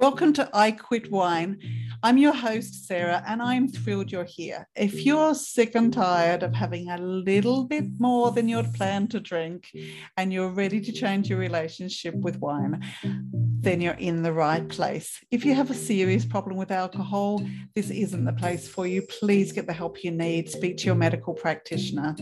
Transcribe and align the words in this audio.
Welcome 0.00 0.32
to 0.32 0.48
I 0.54 0.70
Quit 0.70 1.10
Wine. 1.10 1.58
I'm 2.02 2.16
your 2.16 2.32
host, 2.32 2.86
Sarah, 2.86 3.22
and 3.26 3.42
I'm 3.42 3.68
thrilled 3.68 4.10
you're 4.10 4.24
here. 4.24 4.66
If 4.74 5.04
you're 5.04 5.34
sick 5.34 5.74
and 5.74 5.92
tired 5.92 6.42
of 6.42 6.54
having 6.54 6.88
a 6.88 6.96
little 6.96 7.64
bit 7.64 7.84
more 7.98 8.32
than 8.32 8.48
you'd 8.48 8.72
planned 8.72 9.10
to 9.10 9.20
drink 9.20 9.70
and 10.16 10.32
you're 10.32 10.48
ready 10.48 10.80
to 10.80 10.90
change 10.90 11.28
your 11.28 11.38
relationship 11.38 12.14
with 12.14 12.38
wine, 12.38 12.82
then 13.04 13.82
you're 13.82 13.92
in 13.92 14.22
the 14.22 14.32
right 14.32 14.66
place. 14.66 15.20
If 15.30 15.44
you 15.44 15.54
have 15.54 15.70
a 15.70 15.74
serious 15.74 16.24
problem 16.24 16.56
with 16.56 16.70
alcohol, 16.70 17.46
this 17.74 17.90
isn't 17.90 18.24
the 18.24 18.32
place 18.32 18.66
for 18.66 18.86
you. 18.86 19.02
Please 19.02 19.52
get 19.52 19.66
the 19.66 19.74
help 19.74 20.02
you 20.02 20.12
need. 20.12 20.48
Speak 20.48 20.78
to 20.78 20.86
your 20.86 20.94
medical 20.94 21.34
practitioner. 21.34 22.16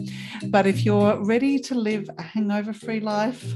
But 0.49 0.67
if 0.67 0.85
you're 0.85 1.25
ready 1.25 1.61
to 1.61 1.77
live 1.77 2.11
a 2.19 2.23
hangover 2.23 2.73
free 2.73 2.99
life, 2.99 3.55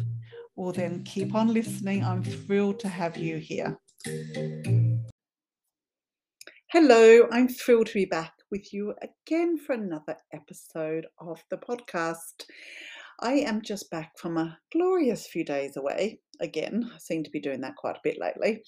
well, 0.54 0.70
then 0.70 1.02
keep 1.02 1.34
on 1.34 1.52
listening. 1.52 2.04
I'm 2.04 2.22
thrilled 2.22 2.78
to 2.80 2.88
have 2.88 3.16
you 3.16 3.38
here. 3.38 3.78
Hello, 6.70 7.28
I'm 7.30 7.46
thrilled 7.46 7.86
to 7.88 7.94
be 7.94 8.04
back 8.04 8.32
with 8.50 8.72
you 8.72 8.94
again 9.00 9.58
for 9.58 9.74
another 9.74 10.16
episode 10.32 11.06
of 11.20 11.40
the 11.50 11.56
podcast. 11.56 12.46
I 13.20 13.34
am 13.34 13.62
just 13.62 13.90
back 13.90 14.18
from 14.18 14.38
a 14.38 14.58
glorious 14.72 15.28
few 15.28 15.44
days 15.44 15.76
away. 15.76 16.18
Again, 16.40 16.90
I 16.92 16.98
seem 16.98 17.22
to 17.22 17.30
be 17.30 17.40
doing 17.40 17.60
that 17.60 17.76
quite 17.76 17.94
a 17.94 18.00
bit 18.02 18.18
lately. 18.18 18.64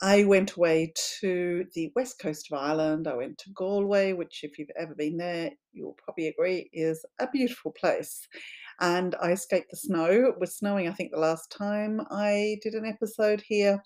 I 0.00 0.24
went 0.24 0.52
away 0.52 0.94
to 1.20 1.66
the 1.74 1.92
west 1.94 2.18
coast 2.18 2.48
of 2.50 2.58
Ireland. 2.58 3.06
I 3.06 3.16
went 3.16 3.36
to 3.38 3.50
Galway, 3.50 4.14
which, 4.14 4.40
if 4.42 4.58
you've 4.58 4.70
ever 4.78 4.94
been 4.94 5.18
there, 5.18 5.50
you'll 5.74 5.98
probably 6.02 6.28
agree 6.28 6.70
is 6.72 7.04
a 7.20 7.28
beautiful 7.30 7.72
place 7.72 8.26
and 8.82 9.14
I 9.22 9.30
escaped 9.30 9.70
the 9.70 9.76
snow. 9.76 10.10
It 10.10 10.40
was 10.40 10.56
snowing, 10.56 10.88
I 10.88 10.92
think, 10.92 11.12
the 11.12 11.18
last 11.18 11.50
time 11.50 12.00
I 12.10 12.56
did 12.62 12.74
an 12.74 12.84
episode 12.84 13.40
here. 13.40 13.80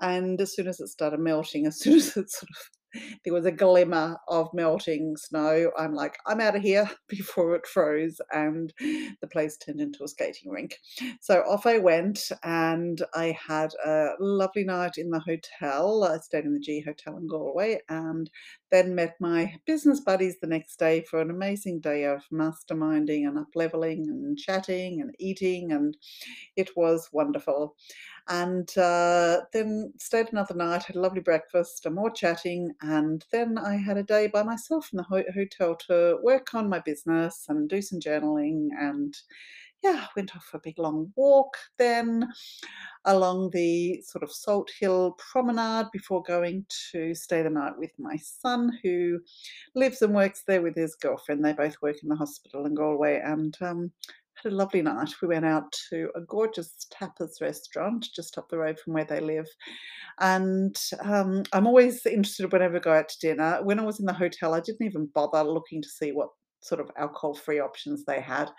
And 0.00 0.38
as 0.40 0.54
soon 0.54 0.66
as 0.66 0.80
it 0.80 0.88
started 0.88 1.20
melting, 1.20 1.66
as 1.66 1.78
soon 1.78 1.94
as 1.94 2.08
it 2.16 2.28
sort 2.30 2.50
of 2.50 2.56
there 3.24 3.32
was 3.32 3.46
a 3.46 3.52
glimmer 3.52 4.16
of 4.28 4.48
melting 4.52 5.16
snow. 5.16 5.70
I'm 5.78 5.94
like, 5.94 6.16
I'm 6.26 6.40
out 6.40 6.56
of 6.56 6.62
here 6.62 6.90
before 7.08 7.54
it 7.54 7.66
froze, 7.66 8.20
and 8.32 8.72
the 8.78 9.28
place 9.30 9.56
turned 9.56 9.80
into 9.80 10.04
a 10.04 10.08
skating 10.08 10.50
rink. 10.50 10.76
So 11.20 11.40
off 11.40 11.66
I 11.66 11.78
went, 11.78 12.30
and 12.42 13.02
I 13.14 13.36
had 13.46 13.72
a 13.84 14.10
lovely 14.20 14.64
night 14.64 14.92
in 14.96 15.10
the 15.10 15.20
hotel. 15.20 16.04
I 16.04 16.18
stayed 16.18 16.44
in 16.44 16.54
the 16.54 16.60
G 16.60 16.80
Hotel 16.80 17.16
in 17.16 17.26
Galway, 17.26 17.80
and 17.88 18.30
then 18.70 18.94
met 18.94 19.16
my 19.20 19.54
business 19.66 20.00
buddies 20.00 20.36
the 20.40 20.46
next 20.46 20.78
day 20.78 21.02
for 21.02 21.20
an 21.20 21.30
amazing 21.30 21.80
day 21.80 22.04
of 22.04 22.22
masterminding 22.32 23.26
and 23.26 23.38
up 23.38 23.48
leveling 23.54 24.06
and 24.08 24.38
chatting 24.38 25.00
and 25.00 25.14
eating, 25.18 25.72
and 25.72 25.96
it 26.56 26.70
was 26.76 27.08
wonderful 27.12 27.76
and 28.28 28.76
uh, 28.78 29.40
then 29.52 29.92
stayed 29.98 30.32
another 30.32 30.54
night, 30.54 30.84
had 30.84 30.96
a 30.96 31.00
lovely 31.00 31.20
breakfast, 31.20 31.86
and 31.86 31.94
more 31.94 32.10
chatting, 32.10 32.72
and 32.82 33.24
then 33.32 33.58
I 33.58 33.76
had 33.76 33.96
a 33.96 34.02
day 34.02 34.26
by 34.26 34.42
myself 34.42 34.88
in 34.92 34.98
the 34.98 35.02
ho- 35.02 35.24
hotel 35.34 35.76
to 35.88 36.18
work 36.22 36.54
on 36.54 36.68
my 36.68 36.80
business 36.80 37.46
and 37.48 37.68
do 37.68 37.82
some 37.82 38.00
journaling 38.00 38.68
and 38.78 39.14
yeah, 39.82 40.06
went 40.14 40.36
off 40.36 40.44
for 40.44 40.58
a 40.58 40.60
big 40.60 40.78
long 40.78 41.12
walk 41.16 41.56
then 41.76 42.28
along 43.06 43.50
the 43.50 44.00
sort 44.02 44.22
of 44.22 44.30
Salthill 44.30 45.16
promenade 45.18 45.86
before 45.92 46.22
going 46.22 46.64
to 46.92 47.14
stay 47.14 47.42
the 47.42 47.50
night 47.50 47.76
with 47.76 47.90
my 47.98 48.16
son, 48.16 48.78
who 48.82 49.20
lives 49.74 50.02
and 50.02 50.14
works 50.14 50.44
there 50.46 50.62
with 50.62 50.76
his 50.76 50.94
girlfriend. 50.94 51.44
They 51.44 51.52
both 51.52 51.74
work 51.82 51.96
in 52.02 52.08
the 52.08 52.16
hospital 52.16 52.66
in 52.66 52.74
Galway, 52.74 53.20
and 53.24 53.56
um, 53.60 53.90
had 54.42 54.52
a 54.52 54.54
lovely 54.54 54.82
night. 54.82 55.10
We 55.20 55.28
went 55.28 55.44
out 55.44 55.72
to 55.90 56.08
a 56.16 56.20
gorgeous 56.20 56.86
tapas 56.92 57.40
restaurant 57.40 58.06
just 58.14 58.38
up 58.38 58.48
the 58.48 58.58
road 58.58 58.78
from 58.78 58.94
where 58.94 59.04
they 59.04 59.20
live. 59.20 59.46
And 60.20 60.76
um, 61.00 61.42
I'm 61.52 61.66
always 61.66 62.04
interested 62.06 62.52
whenever 62.52 62.76
I 62.76 62.80
go 62.80 62.92
out 62.92 63.08
to 63.08 63.18
dinner. 63.20 63.60
When 63.62 63.78
I 63.78 63.84
was 63.84 64.00
in 64.00 64.06
the 64.06 64.12
hotel, 64.12 64.54
I 64.54 64.60
didn't 64.60 64.86
even 64.86 65.10
bother 65.14 65.42
looking 65.42 65.82
to 65.82 65.88
see 65.88 66.10
what 66.12 66.28
sort 66.60 66.80
of 66.80 66.90
alcohol 66.96 67.34
free 67.34 67.60
options 67.60 68.04
they 68.04 68.20
had. 68.20 68.50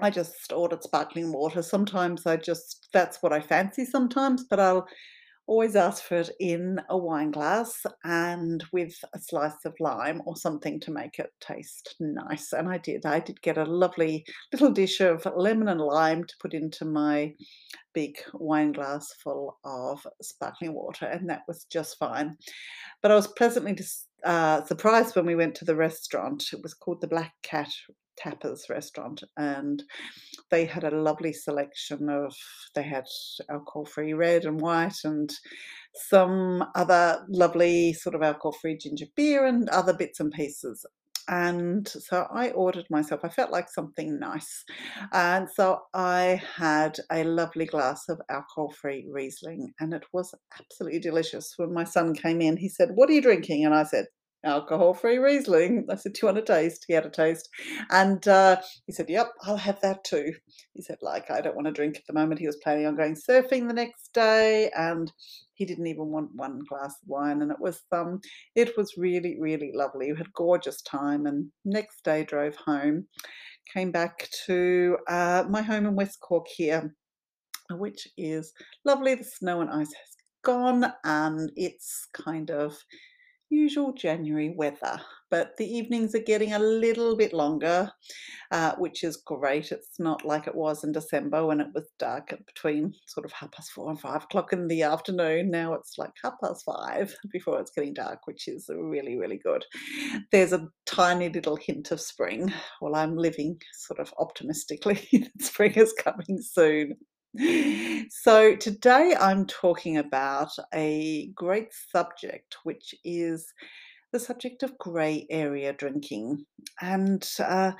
I 0.00 0.10
just 0.10 0.52
ordered 0.52 0.82
sparkling 0.82 1.32
water. 1.32 1.62
Sometimes 1.62 2.26
I 2.26 2.36
just, 2.36 2.88
that's 2.92 3.22
what 3.22 3.32
I 3.32 3.40
fancy 3.40 3.84
sometimes, 3.84 4.44
but 4.48 4.60
I'll 4.60 4.86
always 5.46 5.76
ask 5.76 6.02
for 6.02 6.16
it 6.16 6.30
in 6.40 6.80
a 6.90 6.98
wine 6.98 7.30
glass 7.30 7.84
and 8.04 8.64
with 8.72 8.94
a 9.14 9.18
slice 9.18 9.64
of 9.64 9.74
lime 9.78 10.20
or 10.26 10.36
something 10.36 10.80
to 10.80 10.90
make 10.90 11.18
it 11.18 11.30
taste 11.40 11.94
nice. 12.00 12.52
And 12.52 12.68
I 12.68 12.78
did. 12.78 13.06
I 13.06 13.20
did 13.20 13.40
get 13.42 13.58
a 13.58 13.64
lovely 13.64 14.24
little 14.52 14.70
dish 14.70 15.00
of 15.00 15.26
lemon 15.36 15.68
and 15.68 15.80
lime 15.80 16.24
to 16.24 16.34
put 16.40 16.54
into 16.54 16.84
my 16.84 17.32
big 17.94 18.16
wine 18.34 18.72
glass 18.72 19.12
full 19.22 19.58
of 19.64 20.06
sparkling 20.20 20.74
water, 20.74 21.06
and 21.06 21.30
that 21.30 21.42
was 21.48 21.64
just 21.64 21.98
fine. 21.98 22.36
But 23.00 23.10
I 23.10 23.14
was 23.14 23.28
pleasantly 23.28 23.78
uh, 24.24 24.64
surprised 24.64 25.16
when 25.16 25.26
we 25.26 25.36
went 25.36 25.54
to 25.56 25.64
the 25.64 25.76
restaurant. 25.76 26.44
It 26.52 26.60
was 26.62 26.74
called 26.74 27.00
the 27.00 27.08
Black 27.08 27.32
Cat 27.42 27.70
tapas 28.22 28.68
restaurant 28.68 29.22
and 29.36 29.82
they 30.50 30.64
had 30.64 30.84
a 30.84 30.90
lovely 30.90 31.32
selection 31.32 32.08
of 32.08 32.34
they 32.74 32.82
had 32.82 33.04
alcohol 33.50 33.84
free 33.84 34.12
red 34.12 34.44
and 34.44 34.60
white 34.60 34.98
and 35.04 35.30
some 35.94 36.64
other 36.74 37.24
lovely 37.28 37.92
sort 37.92 38.14
of 38.14 38.22
alcohol 38.22 38.52
free 38.52 38.76
ginger 38.76 39.06
beer 39.14 39.46
and 39.46 39.68
other 39.70 39.94
bits 39.94 40.20
and 40.20 40.32
pieces 40.32 40.84
and 41.28 41.88
so 41.88 42.26
I 42.30 42.50
ordered 42.50 42.86
myself, 42.88 43.22
I 43.24 43.28
felt 43.28 43.50
like 43.50 43.68
something 43.68 44.18
nice. 44.18 44.64
And 45.12 45.48
so 45.50 45.80
I 45.92 46.40
had 46.56 46.98
a 47.10 47.24
lovely 47.24 47.66
glass 47.66 48.08
of 48.08 48.20
alcohol 48.28 48.70
free 48.70 49.08
Riesling, 49.10 49.72
and 49.80 49.92
it 49.92 50.04
was 50.12 50.34
absolutely 50.60 51.00
delicious. 51.00 51.54
When 51.56 51.72
my 51.72 51.84
son 51.84 52.14
came 52.14 52.40
in, 52.40 52.56
he 52.56 52.68
said, 52.68 52.90
What 52.94 53.10
are 53.10 53.12
you 53.12 53.22
drinking? 53.22 53.64
And 53.64 53.74
I 53.74 53.82
said, 53.82 54.06
alcohol 54.46 54.94
free 54.94 55.18
Riesling. 55.18 55.86
I 55.90 55.96
said, 55.96 56.12
Do 56.14 56.20
you 56.22 56.26
want 56.26 56.38
a 56.38 56.42
taste? 56.42 56.84
He 56.86 56.94
had 56.94 57.04
a 57.04 57.10
taste. 57.10 57.48
And 57.90 58.26
uh, 58.26 58.60
he 58.86 58.92
said, 58.92 59.10
Yep, 59.10 59.28
I'll 59.42 59.56
have 59.56 59.80
that 59.82 60.04
too. 60.04 60.32
He 60.72 60.82
said, 60.82 60.98
like, 61.02 61.30
I 61.30 61.40
don't 61.40 61.56
want 61.56 61.66
to 61.66 61.72
drink 61.72 61.96
at 61.96 62.06
the 62.06 62.12
moment. 62.12 62.40
He 62.40 62.46
was 62.46 62.58
planning 62.62 62.86
on 62.86 62.96
going 62.96 63.16
surfing 63.16 63.66
the 63.66 63.74
next 63.74 64.12
day 64.14 64.70
and 64.76 65.12
he 65.54 65.64
didn't 65.64 65.86
even 65.86 66.06
want 66.06 66.30
one 66.34 66.60
glass 66.68 66.94
of 67.02 67.08
wine. 67.08 67.42
And 67.42 67.50
it 67.50 67.60
was 67.60 67.82
um 67.92 68.20
it 68.54 68.76
was 68.76 68.94
really, 68.96 69.36
really 69.40 69.72
lovely. 69.74 70.12
We 70.12 70.18
had 70.18 70.32
gorgeous 70.32 70.80
time 70.82 71.26
and 71.26 71.50
next 71.64 72.04
day 72.04 72.24
drove 72.24 72.56
home, 72.56 73.06
came 73.72 73.90
back 73.90 74.28
to 74.46 74.98
uh, 75.08 75.44
my 75.48 75.62
home 75.62 75.86
in 75.86 75.96
West 75.96 76.20
Cork 76.20 76.46
here, 76.48 76.94
which 77.70 78.06
is 78.16 78.52
lovely. 78.84 79.14
The 79.14 79.24
snow 79.24 79.60
and 79.60 79.70
ice 79.70 79.92
has 79.92 80.16
gone 80.44 80.92
and 81.04 81.50
it's 81.56 82.06
kind 82.14 82.50
of 82.50 82.76
usual 83.50 83.92
January 83.92 84.54
weather, 84.56 85.00
but 85.30 85.56
the 85.56 85.66
evenings 85.66 86.14
are 86.14 86.20
getting 86.20 86.52
a 86.52 86.58
little 86.58 87.16
bit 87.16 87.32
longer, 87.32 87.90
uh, 88.50 88.72
which 88.78 89.04
is 89.04 89.16
great. 89.16 89.72
It's 89.72 89.98
not 89.98 90.24
like 90.24 90.46
it 90.46 90.54
was 90.54 90.84
in 90.84 90.92
December 90.92 91.44
when 91.44 91.60
it 91.60 91.68
was 91.74 91.88
dark 91.98 92.34
between 92.46 92.92
sort 93.06 93.24
of 93.24 93.32
half 93.32 93.52
past 93.52 93.72
four 93.72 93.90
and 93.90 94.00
five 94.00 94.24
o'clock 94.24 94.52
in 94.52 94.68
the 94.68 94.82
afternoon. 94.82 95.50
Now 95.50 95.74
it's 95.74 95.98
like 95.98 96.12
half 96.22 96.34
past 96.42 96.64
five 96.64 97.14
before 97.32 97.60
it's 97.60 97.72
getting 97.72 97.94
dark, 97.94 98.26
which 98.26 98.48
is 98.48 98.68
really, 98.72 99.16
really 99.16 99.38
good. 99.42 99.64
There's 100.32 100.52
a 100.52 100.68
tiny 100.86 101.28
little 101.28 101.56
hint 101.56 101.90
of 101.90 102.00
spring. 102.00 102.52
Well, 102.80 102.94
I'm 102.94 103.16
living 103.16 103.60
sort 103.74 104.00
of 104.00 104.12
optimistically 104.18 105.00
that 105.12 105.42
spring 105.42 105.72
is 105.72 105.92
coming 105.92 106.40
soon. 106.40 106.96
So, 108.10 108.56
today 108.56 109.14
I'm 109.18 109.46
talking 109.46 109.96
about 109.98 110.50
a 110.72 111.28
great 111.34 111.72
subject, 111.72 112.56
which 112.62 112.94
is 113.04 113.52
the 114.12 114.20
subject 114.20 114.62
of 114.62 114.78
grey 114.78 115.26
area 115.30 115.72
drinking. 115.72 116.46
And 116.80 117.28
uh, 117.40 117.72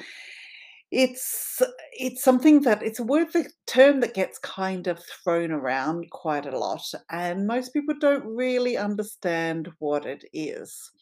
it's 0.93 1.61
it's 1.95 2.23
something 2.23 2.63
that 2.63 2.83
it's 2.83 3.01
a 3.01 3.05
word 3.05 3.33
the 3.33 3.51
term 3.67 4.01
that 4.01 4.15
gets 4.15 4.39
kind 4.39 4.87
of 4.87 5.01
thrown 5.25 5.51
around 5.51 6.09
quite 6.11 6.47
a 6.47 6.57
lot 6.57 6.83
and 7.11 7.47
most 7.47 7.73
people 7.73 7.95
don't 8.01 8.25
really 8.25 8.77
understand 8.77 9.69
what 9.81 10.07
it 10.07 10.25
is 10.33 10.93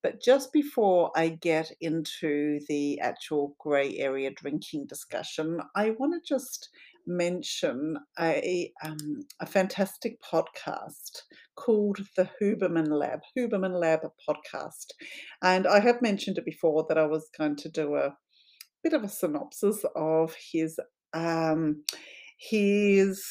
but 0.00 0.22
just 0.22 0.52
before 0.52 1.10
i 1.16 1.28
get 1.28 1.72
into 1.80 2.60
the 2.68 3.00
actual 3.00 3.56
grey 3.58 3.96
area 3.98 4.30
drinking 4.30 4.86
discussion 4.86 5.60
i 5.74 5.90
want 5.90 6.12
to 6.14 6.34
just 6.34 6.68
mention 7.06 7.96
a 8.18 8.72
um, 8.84 9.24
a 9.40 9.46
fantastic 9.46 10.18
podcast 10.22 11.22
called 11.56 12.00
the 12.16 12.28
Huberman 12.40 12.88
Lab, 12.88 13.20
Huberman 13.36 13.78
Lab 13.78 14.00
podcast, 14.28 14.86
and 15.42 15.66
I 15.66 15.80
have 15.80 16.02
mentioned 16.02 16.38
it 16.38 16.44
before 16.44 16.86
that 16.88 16.98
I 16.98 17.06
was 17.06 17.28
going 17.36 17.56
to 17.56 17.68
do 17.68 17.96
a 17.96 18.16
bit 18.82 18.92
of 18.92 19.04
a 19.04 19.08
synopsis 19.08 19.84
of 19.94 20.34
his 20.52 20.78
um, 21.12 21.84
his 22.38 23.24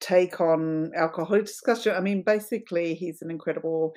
take 0.00 0.40
on 0.40 0.92
alcohol 0.94 1.40
discussion. 1.40 1.94
I 1.94 2.00
mean, 2.00 2.22
basically, 2.22 2.94
he's 2.94 3.22
an 3.22 3.30
incredible 3.30 3.94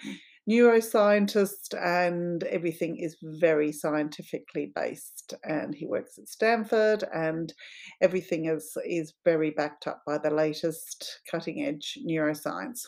neuroscientist 0.50 1.74
and 1.80 2.44
everything 2.46 2.98
is 2.98 3.18
very 3.22 3.72
scientifically 3.72 4.72
based 4.76 5.34
and 5.44 5.76
he 5.76 5.86
works 5.88 6.18
at 6.18 6.28
Stanford 6.30 7.04
and 7.14 7.54
everything 8.02 8.46
is 8.46 8.78
is 8.86 9.14
very 9.26 9.52
backed 9.52 9.88
up 9.88 10.04
by 10.08 10.18
the 10.18 10.32
latest 10.32 11.22
cutting 11.32 11.64
edge 11.66 11.98
neuroscience 12.10 12.82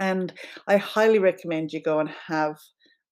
And 0.00 0.34
I 0.68 0.78
highly 0.78 1.20
recommend 1.20 1.72
you 1.72 1.82
go 1.82 2.00
and 2.00 2.10
have 2.10 2.58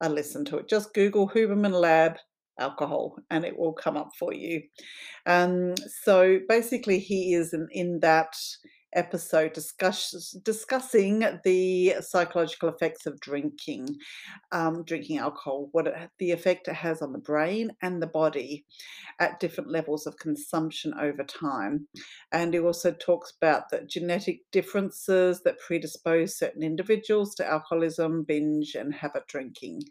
a 0.02 0.10
listen 0.10 0.44
to 0.46 0.58
it. 0.58 0.68
Just 0.68 0.94
Google 0.94 1.28
Huberman 1.30 1.72
Lab 1.80 2.18
alcohol 2.60 3.16
and 3.30 3.44
it 3.44 3.58
will 3.58 3.74
come 3.74 3.96
up 3.98 4.10
for 4.18 4.34
you. 4.34 4.62
Um, 5.26 5.74
so 6.04 6.40
basically, 6.48 7.00
he 7.00 7.34
is 7.34 7.54
in, 7.54 7.68
in 7.72 8.00
that 8.02 8.34
episode 8.94 9.52
discuss, 9.52 10.36
discussing 10.44 11.24
the 11.44 11.94
psychological 12.00 12.68
effects 12.68 13.06
of 13.06 13.20
drinking, 13.20 13.96
um, 14.52 14.84
drinking 14.84 15.18
alcohol, 15.18 15.68
what 15.72 15.86
it, 15.86 15.94
the 16.18 16.30
effect 16.30 16.68
it 16.68 16.74
has 16.74 17.02
on 17.02 17.12
the 17.12 17.18
brain 17.18 17.70
and 17.82 18.00
the 18.00 18.06
body 18.06 18.64
at 19.20 19.40
different 19.40 19.70
levels 19.70 20.06
of 20.06 20.16
consumption 20.18 20.94
over 21.00 21.24
time. 21.24 21.86
And 22.32 22.54
he 22.54 22.60
also 22.60 22.92
talks 22.92 23.32
about 23.36 23.70
the 23.70 23.82
genetic 23.82 24.40
differences 24.52 25.42
that 25.44 25.58
predispose 25.60 26.38
certain 26.38 26.62
individuals 26.62 27.34
to 27.36 27.46
alcoholism, 27.46 28.24
binge, 28.24 28.74
and 28.74 28.94
habit 28.94 29.26
drinking. 29.26 29.82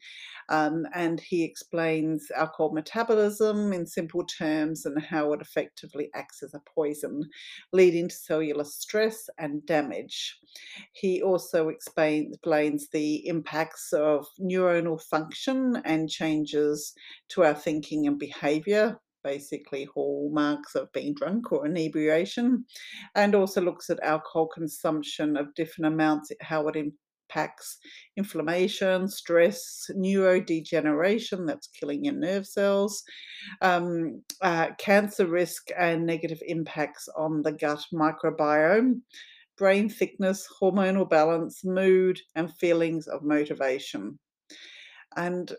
Um, 0.49 0.85
and 0.93 1.19
he 1.19 1.43
explains 1.43 2.29
alcohol 2.35 2.73
metabolism 2.73 3.71
in 3.73 3.85
simple 3.85 4.25
terms 4.25 4.85
and 4.85 5.01
how 5.01 5.33
it 5.33 5.41
effectively 5.41 6.09
acts 6.13 6.43
as 6.43 6.53
a 6.53 6.61
poison, 6.75 7.23
leading 7.71 8.09
to 8.09 8.15
cellular 8.15 8.63
stress 8.63 8.92
and 9.37 9.65
damage. 9.65 10.37
He 10.91 11.21
also 11.21 11.69
explain, 11.69 12.31
explains 12.33 12.89
the 12.89 13.27
impacts 13.27 13.93
of 13.93 14.25
neuronal 14.39 15.01
function 15.01 15.81
and 15.85 16.09
changes 16.09 16.93
to 17.29 17.43
our 17.43 17.55
thinking 17.55 18.07
and 18.07 18.19
behavior 18.19 18.99
basically 19.23 19.85
hallmarks 19.85 20.75
of 20.75 20.91
being 20.91 21.15
drunk 21.15 21.51
or 21.51 21.65
inebriation, 21.65 22.65
and 23.15 23.33
also 23.33 23.61
looks 23.61 23.89
at 23.89 24.03
alcohol 24.03 24.47
consumption 24.47 25.37
of 25.37 25.53
different 25.55 25.93
amounts, 25.93 26.31
how 26.41 26.67
it 26.67 26.75
impacts 27.33 27.77
inflammation, 28.15 29.07
stress, 29.07 29.89
neurodegeneration, 29.91 31.47
that's 31.47 31.67
killing 31.67 32.05
your 32.05 32.13
nerve 32.13 32.45
cells, 32.45 33.03
um, 33.61 34.21
uh, 34.41 34.67
cancer 34.77 35.25
risk, 35.25 35.69
and 35.77 36.05
negative 36.05 36.41
impacts 36.47 37.07
on 37.17 37.41
the 37.41 37.51
gut 37.51 37.83
microbiome, 37.93 39.01
brain 39.57 39.89
thickness, 39.89 40.47
hormonal 40.61 41.09
balance, 41.09 41.63
mood, 41.63 42.19
and 42.35 42.53
feelings 42.55 43.07
of 43.07 43.23
motivation. 43.23 44.17
And 45.15 45.51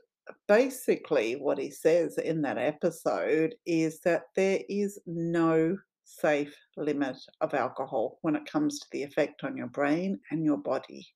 basically, 0.48 1.34
what 1.34 1.58
he 1.58 1.70
says 1.70 2.18
in 2.18 2.42
that 2.42 2.58
episode 2.58 3.54
is 3.66 4.00
that 4.00 4.22
there 4.36 4.60
is 4.68 4.98
no 5.06 5.76
safe 6.04 6.54
limit 6.76 7.16
of 7.40 7.54
alcohol 7.54 8.18
when 8.22 8.36
it 8.36 8.46
comes 8.46 8.78
to 8.78 8.86
the 8.92 9.02
effect 9.02 9.42
on 9.42 9.56
your 9.56 9.68
brain 9.68 10.20
and 10.30 10.44
your 10.44 10.58
body 10.58 11.06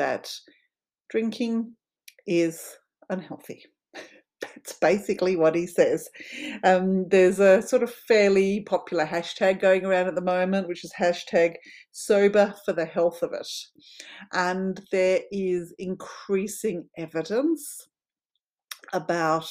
that 0.00 0.32
drinking 1.10 1.76
is 2.26 2.76
unhealthy. 3.10 3.62
That's 4.40 4.72
basically 4.80 5.36
what 5.36 5.54
he 5.54 5.66
says. 5.66 6.08
Um, 6.64 7.06
there's 7.10 7.38
a 7.38 7.60
sort 7.60 7.82
of 7.82 7.92
fairly 7.92 8.62
popular 8.62 9.04
hashtag 9.04 9.60
going 9.60 9.84
around 9.84 10.06
at 10.06 10.14
the 10.14 10.22
moment, 10.22 10.68
which 10.68 10.84
is 10.84 10.92
hashtag 10.98 11.56
sober 11.92 12.54
for 12.64 12.72
the 12.72 12.86
health 12.86 13.22
of 13.22 13.34
it. 13.34 13.48
And 14.32 14.80
there 14.90 15.20
is 15.30 15.74
increasing 15.78 16.88
evidence 16.96 17.86
about 18.94 19.48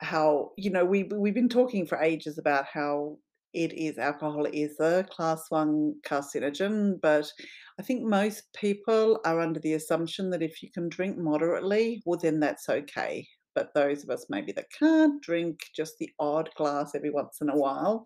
how, 0.00 0.52
you 0.56 0.70
know, 0.70 0.84
we, 0.84 1.02
we've 1.02 1.34
been 1.34 1.48
talking 1.48 1.84
for 1.84 2.00
ages 2.00 2.38
about 2.38 2.66
how 2.72 3.18
it 3.54 3.72
is 3.72 3.98
alcohol 3.98 4.46
is 4.52 4.78
a 4.80 5.04
class 5.10 5.44
one 5.48 5.94
carcinogen, 6.06 7.00
but 7.00 7.30
I 7.78 7.82
think 7.82 8.02
most 8.02 8.44
people 8.54 9.20
are 9.24 9.40
under 9.40 9.60
the 9.60 9.74
assumption 9.74 10.30
that 10.30 10.42
if 10.42 10.62
you 10.62 10.70
can 10.70 10.88
drink 10.88 11.16
moderately, 11.16 12.02
well, 12.04 12.18
then 12.20 12.40
that's 12.40 12.68
okay. 12.68 13.26
But 13.54 13.74
those 13.74 14.04
of 14.04 14.10
us 14.10 14.26
maybe 14.28 14.52
that 14.52 14.70
can't 14.78 15.20
drink 15.22 15.60
just 15.74 15.98
the 15.98 16.10
odd 16.20 16.50
glass 16.56 16.94
every 16.94 17.10
once 17.10 17.38
in 17.40 17.48
a 17.48 17.56
while, 17.56 18.04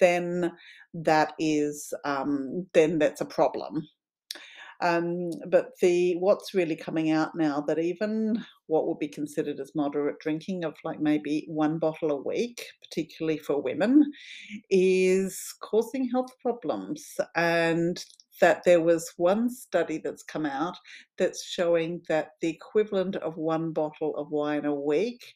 then 0.00 0.52
that 0.94 1.34
is 1.38 1.92
um, 2.04 2.66
then 2.72 2.98
that's 2.98 3.20
a 3.20 3.26
problem. 3.26 3.86
Um, 4.80 5.30
but 5.48 5.70
the 5.80 6.16
what's 6.16 6.54
really 6.54 6.76
coming 6.76 7.10
out 7.10 7.34
now 7.34 7.60
that 7.68 7.78
even 7.78 8.44
what 8.66 8.86
would 8.86 8.98
be 8.98 9.08
considered 9.08 9.60
as 9.60 9.74
moderate 9.74 10.18
drinking 10.18 10.64
of 10.64 10.74
like 10.84 11.00
maybe 11.00 11.44
one 11.48 11.78
bottle 11.78 12.10
a 12.10 12.22
week, 12.22 12.64
particularly 12.82 13.38
for 13.38 13.60
women, 13.60 14.12
is 14.70 15.54
causing 15.62 16.08
health 16.08 16.32
problems. 16.42 17.04
And 17.36 18.04
that 18.40 18.62
there 18.64 18.80
was 18.80 19.12
one 19.16 19.48
study 19.48 20.00
that's 20.02 20.22
come 20.22 20.46
out 20.46 20.76
that's 21.18 21.44
showing 21.44 22.02
that 22.08 22.30
the 22.40 22.48
equivalent 22.48 23.16
of 23.16 23.36
one 23.36 23.72
bottle 23.72 24.16
of 24.16 24.30
wine 24.30 24.64
a 24.64 24.74
week 24.74 25.34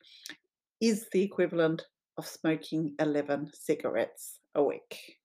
is 0.81 1.07
the 1.13 1.23
equivalent 1.23 1.83
of 2.17 2.27
smoking 2.27 2.95
11 2.99 3.51
cigarettes 3.55 4.41
a 4.55 4.63
week. 4.63 5.19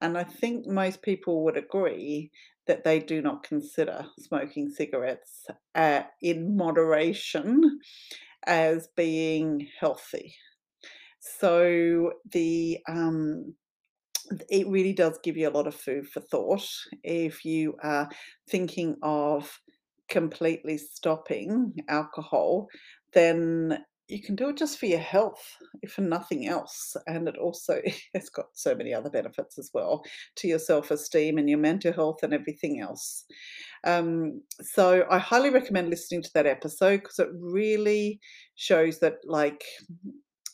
And 0.00 0.18
I 0.18 0.24
think 0.24 0.66
most 0.66 1.02
people 1.02 1.44
would 1.44 1.56
agree 1.56 2.30
that 2.66 2.84
they 2.84 2.98
do 2.98 3.20
not 3.20 3.42
consider 3.42 4.06
smoking 4.18 4.68
cigarettes 4.70 5.46
uh, 5.74 6.02
in 6.22 6.56
moderation 6.56 7.78
as 8.46 8.88
being 8.96 9.66
healthy. 9.80 10.34
So 11.20 12.12
the 12.30 12.78
um, 12.88 13.54
it 14.48 14.66
really 14.68 14.92
does 14.92 15.18
give 15.22 15.36
you 15.36 15.48
a 15.48 15.50
lot 15.50 15.66
of 15.66 15.74
food 15.74 16.08
for 16.08 16.20
thought 16.20 16.66
if 17.02 17.44
you 17.44 17.76
are 17.82 18.08
thinking 18.48 18.96
of 19.02 19.60
completely 20.08 20.78
stopping 20.78 21.74
alcohol 21.88 22.66
then 23.12 23.78
you 24.08 24.22
can 24.22 24.36
do 24.36 24.50
it 24.50 24.56
just 24.56 24.78
for 24.78 24.86
your 24.86 24.98
health, 24.98 25.56
if 25.82 25.92
for 25.92 26.02
nothing 26.02 26.46
else. 26.46 26.96
And 27.06 27.28
it 27.28 27.36
also 27.38 27.80
has 28.14 28.28
got 28.28 28.46
so 28.52 28.74
many 28.74 28.92
other 28.92 29.10
benefits 29.10 29.58
as 29.58 29.70
well 29.72 30.04
to 30.36 30.48
your 30.48 30.58
self 30.58 30.90
esteem 30.90 31.38
and 31.38 31.48
your 31.48 31.58
mental 31.58 31.92
health 31.92 32.22
and 32.22 32.34
everything 32.34 32.80
else. 32.80 33.24
Um, 33.84 34.42
so 34.60 35.06
I 35.10 35.18
highly 35.18 35.50
recommend 35.50 35.90
listening 35.90 36.22
to 36.22 36.30
that 36.34 36.46
episode 36.46 37.02
because 37.02 37.18
it 37.18 37.28
really 37.32 38.20
shows 38.56 39.00
that, 39.00 39.14
like, 39.24 39.64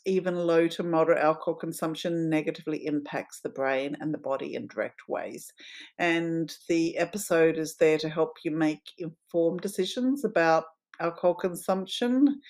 even 0.06 0.34
low 0.34 0.66
to 0.66 0.82
moderate 0.82 1.22
alcohol 1.22 1.54
consumption 1.54 2.30
negatively 2.30 2.86
impacts 2.86 3.40
the 3.40 3.50
brain 3.50 3.96
and 4.00 4.14
the 4.14 4.18
body 4.18 4.54
in 4.54 4.66
direct 4.66 5.02
ways. 5.08 5.52
And 5.98 6.52
the 6.68 6.96
episode 6.96 7.58
is 7.58 7.76
there 7.76 7.98
to 7.98 8.08
help 8.08 8.38
you 8.44 8.50
make 8.50 8.80
informed 8.98 9.60
decisions 9.60 10.24
about 10.24 10.64
alcohol 11.00 11.34
consumption 11.34 12.40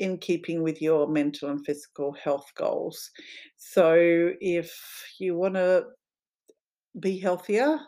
in 0.00 0.16
keeping 0.16 0.62
with 0.62 0.80
your 0.80 1.06
mental 1.06 1.50
and 1.50 1.64
physical 1.64 2.12
health 2.12 2.50
goals. 2.56 3.10
So, 3.56 3.94
if 4.40 4.72
you 5.20 5.36
want 5.36 5.54
to 5.54 5.84
be 6.98 7.18
healthier, 7.18 7.78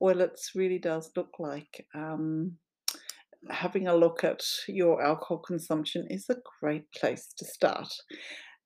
well, 0.00 0.22
it 0.22 0.40
really 0.54 0.78
does 0.78 1.12
look 1.14 1.38
like 1.38 1.86
um, 1.94 2.56
having 3.50 3.86
a 3.86 3.94
look 3.94 4.24
at 4.24 4.42
your 4.66 5.02
alcohol 5.02 5.38
consumption 5.38 6.06
is 6.08 6.28
a 6.30 6.38
great 6.60 6.90
place 6.92 7.28
to 7.36 7.44
start. 7.44 7.92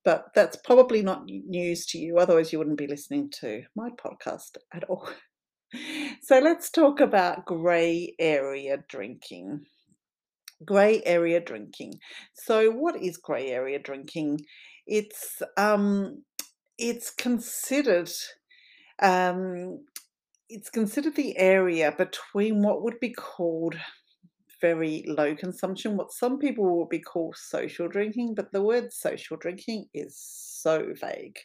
But 0.04 0.26
that's 0.34 0.56
probably 0.64 1.02
not 1.02 1.24
news 1.26 1.86
to 1.86 1.98
you, 1.98 2.18
otherwise, 2.18 2.52
you 2.52 2.58
wouldn't 2.58 2.78
be 2.78 2.86
listening 2.86 3.30
to 3.40 3.62
my 3.74 3.90
podcast 3.90 4.56
at 4.72 4.84
all. 4.84 5.08
So, 6.22 6.38
let's 6.38 6.70
talk 6.70 7.00
about 7.00 7.44
grey 7.44 8.14
area 8.20 8.78
drinking 8.88 9.66
grey 10.64 11.02
area 11.04 11.40
drinking. 11.40 11.94
So, 12.34 12.70
what 12.70 12.96
is 13.00 13.16
grey 13.16 13.48
area 13.48 13.78
drinking? 13.78 14.40
It's 14.86 15.42
um, 15.56 16.22
it's 16.78 17.10
considered 17.10 18.10
um, 19.00 19.84
it's 20.48 20.70
considered 20.70 21.16
the 21.16 21.36
area 21.36 21.92
between 21.96 22.62
what 22.62 22.82
would 22.82 23.00
be 23.00 23.12
called 23.12 23.76
very 24.60 25.04
low 25.06 25.34
consumption, 25.34 25.96
what 25.96 26.12
some 26.12 26.38
people 26.38 26.78
would 26.78 26.88
be 26.88 27.00
called 27.00 27.36
social 27.36 27.88
drinking, 27.88 28.34
but 28.34 28.52
the 28.52 28.62
word 28.62 28.92
social 28.92 29.36
drinking 29.36 29.86
is 29.92 30.16
so 30.18 30.92
vague. 30.98 31.38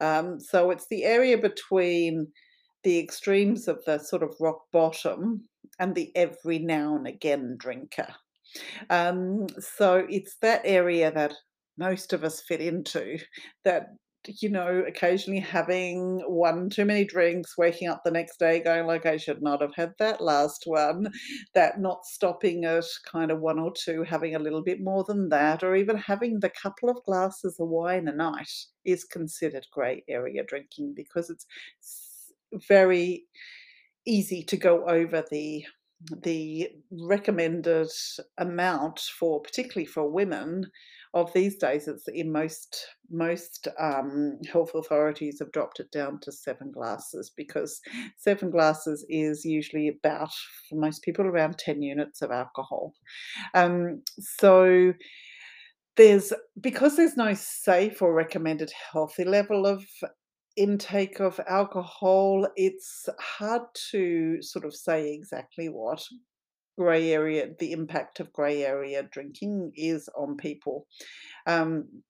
Um, 0.00 0.38
so 0.38 0.70
it's 0.70 0.86
the 0.88 1.04
area 1.04 1.38
between 1.38 2.28
the 2.84 2.98
extremes 2.98 3.66
of 3.66 3.82
the 3.86 3.98
sort 3.98 4.22
of 4.22 4.36
rock 4.40 4.60
bottom 4.72 5.48
and 5.78 5.94
the 5.94 6.12
every 6.14 6.58
now 6.58 6.94
and 6.96 7.06
again 7.06 7.56
drinker. 7.58 8.14
Um, 8.90 9.46
so 9.58 10.06
it's 10.08 10.36
that 10.42 10.62
area 10.64 11.10
that 11.12 11.34
most 11.76 12.12
of 12.12 12.24
us 12.24 12.40
fit 12.40 12.60
into 12.60 13.18
that 13.64 13.88
you 14.26 14.48
know, 14.48 14.84
occasionally 14.86 15.40
having 15.40 16.20
one 16.26 16.68
too 16.68 16.84
many 16.84 17.04
drinks, 17.04 17.56
waking 17.56 17.88
up 17.88 18.02
the 18.04 18.10
next 18.10 18.38
day 18.38 18.60
going 18.60 18.86
like 18.86 19.06
I 19.06 19.16
should 19.16 19.42
not 19.42 19.60
have 19.60 19.74
had 19.74 19.92
that 19.98 20.20
last 20.20 20.64
one, 20.66 21.10
that 21.54 21.80
not 21.80 22.04
stopping 22.04 22.64
at 22.64 22.84
kind 23.10 23.30
of 23.30 23.40
one 23.40 23.58
or 23.58 23.72
two, 23.72 24.02
having 24.02 24.34
a 24.34 24.38
little 24.38 24.62
bit 24.62 24.80
more 24.82 25.04
than 25.04 25.28
that, 25.30 25.62
or 25.62 25.74
even 25.76 25.96
having 25.96 26.40
the 26.40 26.50
couple 26.50 26.90
of 26.90 27.02
glasses 27.04 27.56
of 27.58 27.68
wine 27.68 28.08
a 28.08 28.12
night 28.12 28.50
is 28.84 29.04
considered 29.04 29.66
grey 29.72 30.04
area 30.08 30.44
drinking 30.44 30.94
because 30.94 31.30
it's 31.30 31.46
very 32.68 33.24
easy 34.06 34.42
to 34.42 34.56
go 34.56 34.84
over 34.86 35.24
the 35.30 35.64
the 36.22 36.68
recommended 36.90 37.88
amount 38.38 39.00
for 39.18 39.40
particularly 39.40 39.86
for 39.86 40.08
women 40.08 40.64
of 41.14 41.32
these 41.32 41.56
days 41.56 41.88
it's 41.88 42.06
in 42.08 42.30
most 42.30 42.86
most 43.10 43.66
um, 43.80 44.38
health 44.52 44.72
authorities 44.74 45.38
have 45.40 45.50
dropped 45.52 45.80
it 45.80 45.90
down 45.90 46.20
to 46.20 46.30
seven 46.30 46.70
glasses 46.70 47.32
because 47.36 47.80
seven 48.16 48.50
glasses 48.50 49.04
is 49.08 49.44
usually 49.44 49.88
about 49.88 50.30
for 50.68 50.76
most 50.76 51.02
people 51.02 51.26
around 51.26 51.58
10 51.58 51.80
units 51.80 52.20
of 52.20 52.30
alcohol. 52.30 52.92
Um, 53.54 54.02
so 54.20 54.92
there's 55.96 56.32
because 56.60 56.96
there's 56.96 57.16
no 57.16 57.34
safe 57.34 58.02
or 58.02 58.12
recommended 58.12 58.70
healthy 58.92 59.24
level 59.24 59.66
of 59.66 59.84
intake 60.58 61.20
of 61.20 61.40
alcohol, 61.46 62.48
it's 62.56 63.08
hard 63.20 63.62
to 63.90 64.42
sort 64.42 64.64
of 64.64 64.74
say 64.74 65.12
exactly 65.12 65.68
what 65.68 66.02
grey 66.78 67.12
area 67.12 67.48
the 67.58 67.72
impact 67.72 68.20
of 68.20 68.32
grey 68.32 68.64
area 68.64 69.02
drinking 69.02 69.72
is 69.74 70.08
on 70.16 70.36
people. 70.36 70.86
Um, 71.46 72.02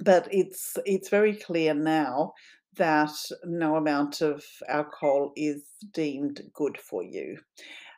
but 0.00 0.28
it's 0.30 0.76
it's 0.84 1.08
very 1.08 1.34
clear 1.34 1.74
now 1.74 2.32
that 2.76 3.12
no 3.44 3.76
amount 3.76 4.20
of 4.20 4.44
alcohol 4.68 5.32
is 5.36 5.62
deemed 5.92 6.40
good 6.54 6.78
for 6.78 7.02
you. 7.02 7.38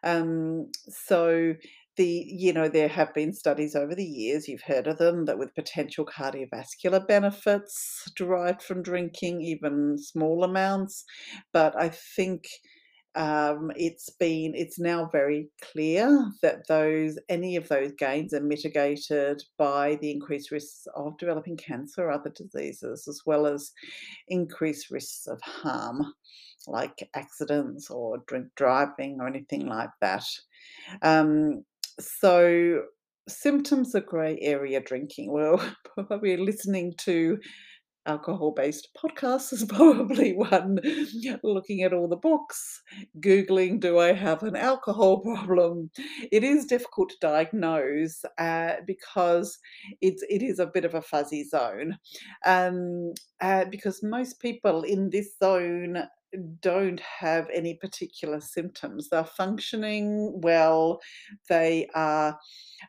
Um, 0.02 0.70
so 0.88 1.54
the 1.96 2.24
you 2.28 2.52
know 2.52 2.68
there 2.68 2.88
have 2.88 3.12
been 3.14 3.32
studies 3.32 3.74
over 3.74 3.94
the 3.94 4.04
years 4.04 4.48
you've 4.48 4.62
heard 4.62 4.86
of 4.86 4.98
them 4.98 5.24
that 5.26 5.38
with 5.38 5.54
potential 5.54 6.06
cardiovascular 6.06 7.06
benefits 7.06 8.10
derived 8.16 8.62
from 8.62 8.82
drinking 8.82 9.40
even 9.42 9.96
small 9.98 10.44
amounts 10.44 11.04
but 11.52 11.76
i 11.80 11.88
think 11.88 12.44
um, 13.16 13.72
it's 13.74 14.08
been 14.08 14.52
it's 14.54 14.78
now 14.78 15.08
very 15.10 15.50
clear 15.60 16.30
that 16.42 16.68
those 16.68 17.18
any 17.28 17.56
of 17.56 17.66
those 17.66 17.90
gains 17.98 18.32
are 18.32 18.40
mitigated 18.40 19.42
by 19.58 19.96
the 19.96 20.12
increased 20.12 20.52
risks 20.52 20.86
of 20.94 21.18
developing 21.18 21.56
cancer 21.56 22.04
or 22.04 22.12
other 22.12 22.30
diseases 22.30 23.08
as 23.08 23.20
well 23.26 23.46
as 23.46 23.72
increased 24.28 24.90
risks 24.92 25.26
of 25.26 25.40
harm 25.42 26.14
like 26.66 27.08
accidents 27.14 27.90
or 27.90 28.18
drink 28.26 28.46
driving 28.54 29.18
or 29.20 29.26
anything 29.26 29.66
like 29.66 29.90
that. 30.00 30.24
Um, 31.02 31.64
so 32.00 32.82
symptoms 33.28 33.94
of 33.94 34.06
grey 34.06 34.38
area 34.40 34.80
drinking. 34.80 35.32
Well, 35.32 35.62
probably 35.94 36.36
listening 36.36 36.94
to 36.98 37.38
alcohol-based 38.06 38.88
podcasts 38.96 39.52
is 39.52 39.64
probably 39.68 40.32
one. 40.32 40.78
Looking 41.42 41.82
at 41.82 41.92
all 41.92 42.08
the 42.08 42.16
books, 42.16 42.82
Googling, 43.20 43.80
do 43.80 43.98
I 43.98 44.12
have 44.12 44.42
an 44.42 44.56
alcohol 44.56 45.20
problem? 45.44 45.90
It 46.32 46.42
is 46.42 46.66
difficult 46.66 47.10
to 47.10 47.16
diagnose 47.20 48.24
uh, 48.38 48.76
because 48.86 49.58
it's, 50.00 50.24
it 50.28 50.42
is 50.42 50.58
a 50.58 50.66
bit 50.66 50.84
of 50.84 50.94
a 50.94 51.02
fuzzy 51.02 51.44
zone. 51.44 51.98
Um, 52.44 53.12
uh, 53.40 53.66
because 53.70 54.02
most 54.02 54.40
people 54.40 54.82
in 54.82 55.10
this 55.10 55.36
zone 55.42 56.02
don't 56.60 57.00
have 57.00 57.48
any 57.52 57.74
particular 57.74 58.40
symptoms. 58.40 59.08
They're 59.08 59.24
functioning 59.24 60.40
well. 60.42 61.00
They 61.48 61.88
are 61.94 62.38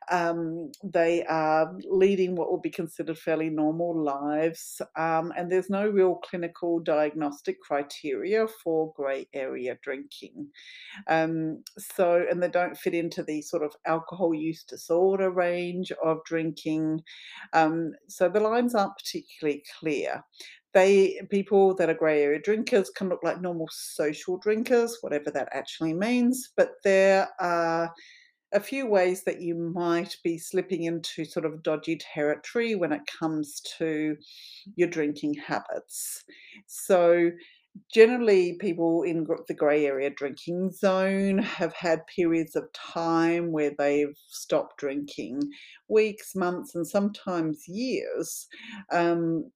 um, 0.09 0.71
they 0.83 1.23
are 1.25 1.73
leading 1.89 2.35
what 2.35 2.49
will 2.49 2.61
be 2.61 2.69
considered 2.69 3.17
fairly 3.17 3.49
normal 3.49 4.01
lives, 4.01 4.81
um, 4.95 5.33
and 5.37 5.51
there's 5.51 5.69
no 5.69 5.87
real 5.87 6.15
clinical 6.15 6.79
diagnostic 6.79 7.59
criteria 7.61 8.47
for 8.63 8.93
grey 8.95 9.27
area 9.33 9.77
drinking. 9.83 10.47
Um, 11.07 11.63
so, 11.77 12.25
and 12.29 12.41
they 12.41 12.47
don't 12.47 12.77
fit 12.77 12.93
into 12.93 13.23
the 13.23 13.41
sort 13.41 13.63
of 13.63 13.75
alcohol 13.85 14.33
use 14.33 14.63
disorder 14.63 15.29
range 15.31 15.91
of 16.03 16.19
drinking. 16.25 17.01
Um, 17.53 17.91
so 18.07 18.29
the 18.29 18.39
lines 18.39 18.75
aren't 18.75 18.97
particularly 18.97 19.63
clear 19.79 20.23
they 20.73 21.21
people 21.29 21.75
that 21.75 21.89
are 21.89 21.93
grey 21.93 22.23
area 22.23 22.39
drinkers 22.39 22.89
can 22.89 23.09
look 23.09 23.21
like 23.23 23.41
normal 23.41 23.67
social 23.71 24.37
drinkers, 24.37 24.97
whatever 25.01 25.31
that 25.31 25.49
actually 25.51 25.93
means, 25.93 26.51
but 26.55 26.71
there 26.83 27.29
are 27.39 27.93
a 28.53 28.59
few 28.59 28.85
ways 28.85 29.23
that 29.23 29.41
you 29.41 29.55
might 29.55 30.15
be 30.23 30.37
slipping 30.37 30.83
into 30.83 31.23
sort 31.23 31.45
of 31.45 31.63
dodgy 31.63 31.97
territory 31.97 32.75
when 32.75 32.91
it 32.91 33.01
comes 33.19 33.61
to 33.77 34.17
your 34.75 34.89
drinking 34.89 35.35
habits. 35.35 36.23
So 36.67 37.31
generally 37.93 38.57
people 38.59 39.03
in 39.03 39.25
the 39.47 39.53
grey 39.53 39.85
area 39.85 40.09
drinking 40.09 40.71
zone 40.71 41.37
have 41.37 41.73
had 41.73 42.05
periods 42.07 42.55
of 42.55 42.71
time 42.73 43.51
where 43.51 43.71
they've 43.77 44.17
stopped 44.27 44.77
drinking 44.77 45.41
weeks 45.87 46.35
months 46.35 46.75
and 46.75 46.85
sometimes 46.85 47.63
years 47.67 48.47
um, 48.91 49.49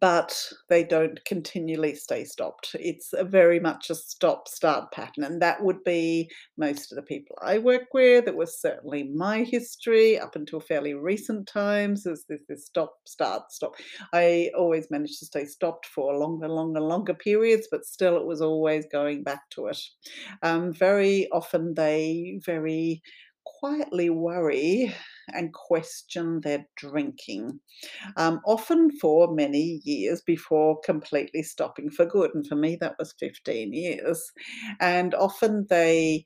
but 0.00 0.48
they 0.68 0.84
don't 0.84 1.24
continually 1.24 1.94
stay 1.94 2.24
stopped. 2.24 2.76
It's 2.78 3.12
very 3.22 3.58
much 3.58 3.90
a 3.90 3.94
stop 3.94 4.48
start 4.48 4.92
pattern, 4.92 5.24
and 5.24 5.42
that 5.42 5.62
would 5.62 5.82
be 5.84 6.30
most 6.56 6.92
of 6.92 6.96
the 6.96 7.02
people 7.02 7.36
I 7.42 7.58
work 7.58 7.92
with. 7.92 8.28
It 8.28 8.36
was 8.36 8.60
certainly 8.60 9.04
my 9.04 9.42
history 9.42 10.18
up 10.18 10.36
until 10.36 10.60
fairly 10.60 10.94
recent 10.94 11.46
times. 11.48 12.06
Is 12.06 12.24
this, 12.28 12.40
this 12.48 12.66
stop 12.66 12.94
start 13.06 13.50
stop? 13.50 13.74
I 14.12 14.50
always 14.56 14.90
managed 14.90 15.18
to 15.20 15.26
stay 15.26 15.44
stopped 15.44 15.86
for 15.86 16.16
longer, 16.16 16.48
longer, 16.48 16.80
longer 16.80 17.14
periods, 17.14 17.68
but 17.70 17.84
still 17.84 18.16
it 18.16 18.26
was 18.26 18.40
always 18.40 18.86
going 18.90 19.22
back 19.22 19.48
to 19.50 19.66
it. 19.66 19.80
Um, 20.42 20.72
very 20.72 21.28
often 21.30 21.74
they 21.74 22.40
very 22.44 23.02
quietly 23.44 24.10
worry 24.10 24.94
and 25.28 25.52
question 25.52 26.40
their 26.42 26.66
drinking, 26.76 27.60
um, 28.16 28.40
often 28.46 28.90
for 28.98 29.34
many 29.34 29.80
years 29.84 30.22
before 30.22 30.80
completely 30.80 31.42
stopping 31.42 31.90
for 31.90 32.06
good. 32.06 32.30
And 32.34 32.46
for 32.46 32.56
me, 32.56 32.76
that 32.80 32.96
was 32.98 33.14
15 33.18 33.72
years. 33.72 34.32
And 34.80 35.14
often 35.14 35.66
they 35.70 36.24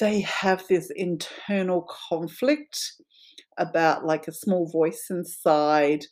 they 0.00 0.20
have 0.20 0.64
this 0.68 0.90
internal 0.94 1.86
conflict 2.08 2.92
about 3.58 4.04
like 4.04 4.28
a 4.28 4.32
small 4.32 4.68
voice 4.70 5.06
inside 5.10 6.04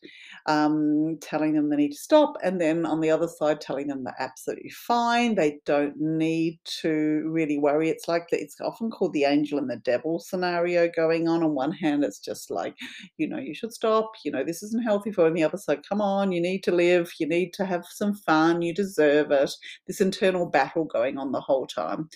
um, 0.47 1.19
telling 1.21 1.55
them 1.55 1.69
they 1.69 1.77
need 1.77 1.93
to 1.93 1.99
stop, 1.99 2.35
and 2.43 2.61
then 2.61 2.87
on 2.87 3.01
the 3.01 3.11
other 3.11 3.29
side 3.29 3.61
telling 3.61 3.89
them 3.89 4.05
they're 4.05 4.15
absolutely 4.19 4.71
fine. 4.71 5.35
They 5.35 5.59
don't 5.65 5.95
need 5.99 6.59
to 6.83 7.23
really 7.27 7.59
worry. 7.59 7.89
It's 7.89 8.09
like 8.09 8.29
the, 8.31 8.41
it's 8.41 8.61
often 8.61 8.91
called 8.91 9.13
the 9.13 9.25
angel 9.25 9.59
and 9.59 9.71
the 9.71 9.77
devil 9.77 10.19
scenario 10.19 10.89
going 10.89 11.29
on. 11.29 11.43
On 11.43 11.55
one 11.55 11.73
hand, 11.73 12.05
it's 12.05 12.19
just 12.19 12.51
like, 12.51 12.77
you 13.17 13.29
know, 13.29 13.39
you 13.39 13.55
should 13.55 13.73
stop. 13.73 14.13
You 14.25 14.33
know, 14.33 14.45
this 14.45 14.63
isn't 14.63 14.85
healthy 14.85 15.13
for. 15.13 15.27
On 15.27 15.35
the 15.35 15.45
other 15.45 15.59
side, 15.59 15.87
come 15.89 16.01
on, 16.01 16.33
you 16.33 16.41
need 16.41 16.63
to 16.65 16.73
live. 16.73 17.13
You 17.19 17.29
need 17.29 17.53
to 17.55 17.65
have 17.65 17.85
some 17.87 18.15
fun. 18.15 18.63
You 18.63 18.75
deserve 18.75 19.31
it. 19.31 19.53
This 19.87 20.01
internal 20.01 20.47
battle 20.47 20.85
going 20.85 21.19
on 21.19 21.33
the 21.33 21.41
whole 21.41 21.67
time 21.67 22.09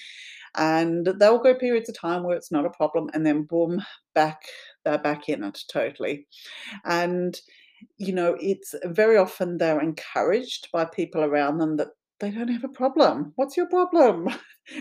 and 0.56 1.06
they'll 1.18 1.38
go 1.38 1.54
periods 1.54 1.88
of 1.88 1.98
time 1.98 2.24
where 2.24 2.36
it's 2.36 2.52
not 2.52 2.66
a 2.66 2.70
problem 2.70 3.08
and 3.14 3.24
then 3.24 3.44
boom 3.44 3.80
back 4.14 4.42
they're 4.84 4.98
back 4.98 5.28
in 5.28 5.44
it 5.44 5.58
totally. 5.72 6.26
And 6.84 7.38
you 7.98 8.12
know 8.12 8.36
it's 8.40 8.74
very 8.84 9.16
often 9.16 9.58
they're 9.58 9.80
encouraged 9.80 10.68
by 10.72 10.84
people 10.84 11.22
around 11.22 11.58
them 11.58 11.76
that 11.78 11.88
they 12.20 12.30
don't 12.30 12.48
have 12.48 12.64
a 12.64 12.68
problem. 12.68 13.32
What's 13.36 13.56
your 13.56 13.68
problem? 13.68 14.28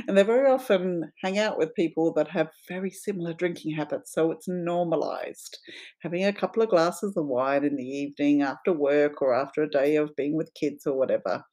And 0.08 0.16
they 0.16 0.22
very 0.22 0.48
often 0.48 1.12
hang 1.24 1.40
out 1.40 1.58
with 1.58 1.74
people 1.74 2.14
that 2.14 2.28
have 2.28 2.50
very 2.68 2.92
similar 2.92 3.34
drinking 3.34 3.76
habits 3.76 4.14
so 4.14 4.30
it's 4.32 4.48
normalized. 4.48 5.58
Having 6.04 6.26
a 6.26 6.34
couple 6.34 6.62
of 6.62 6.70
glasses 6.70 7.18
of 7.18 7.26
wine 7.26 7.64
in 7.64 7.76
the 7.76 7.84
evening 7.88 8.44
after 8.44 8.72
work 8.72 9.20
or 9.20 9.34
after 9.34 9.64
a 9.64 9.70
day 9.70 9.96
of 9.96 10.16
being 10.16 10.36
with 10.38 10.54
kids 10.54 10.86
or 10.86 10.96
whatever 10.96 11.44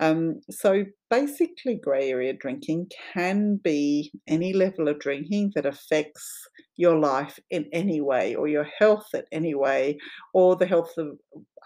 um, 0.00 0.40
so 0.50 0.84
basically, 1.10 1.76
grey 1.76 2.10
area 2.10 2.32
drinking 2.32 2.90
can 3.12 3.56
be 3.62 4.12
any 4.26 4.52
level 4.52 4.88
of 4.88 4.98
drinking 4.98 5.52
that 5.54 5.66
affects 5.66 6.48
your 6.76 6.98
life 6.98 7.38
in 7.50 7.66
any 7.72 8.00
way, 8.00 8.34
or 8.34 8.48
your 8.48 8.66
health 8.78 9.06
in 9.14 9.22
any 9.32 9.54
way, 9.54 9.98
or 10.32 10.56
the 10.56 10.66
health 10.66 10.92
of 10.98 11.18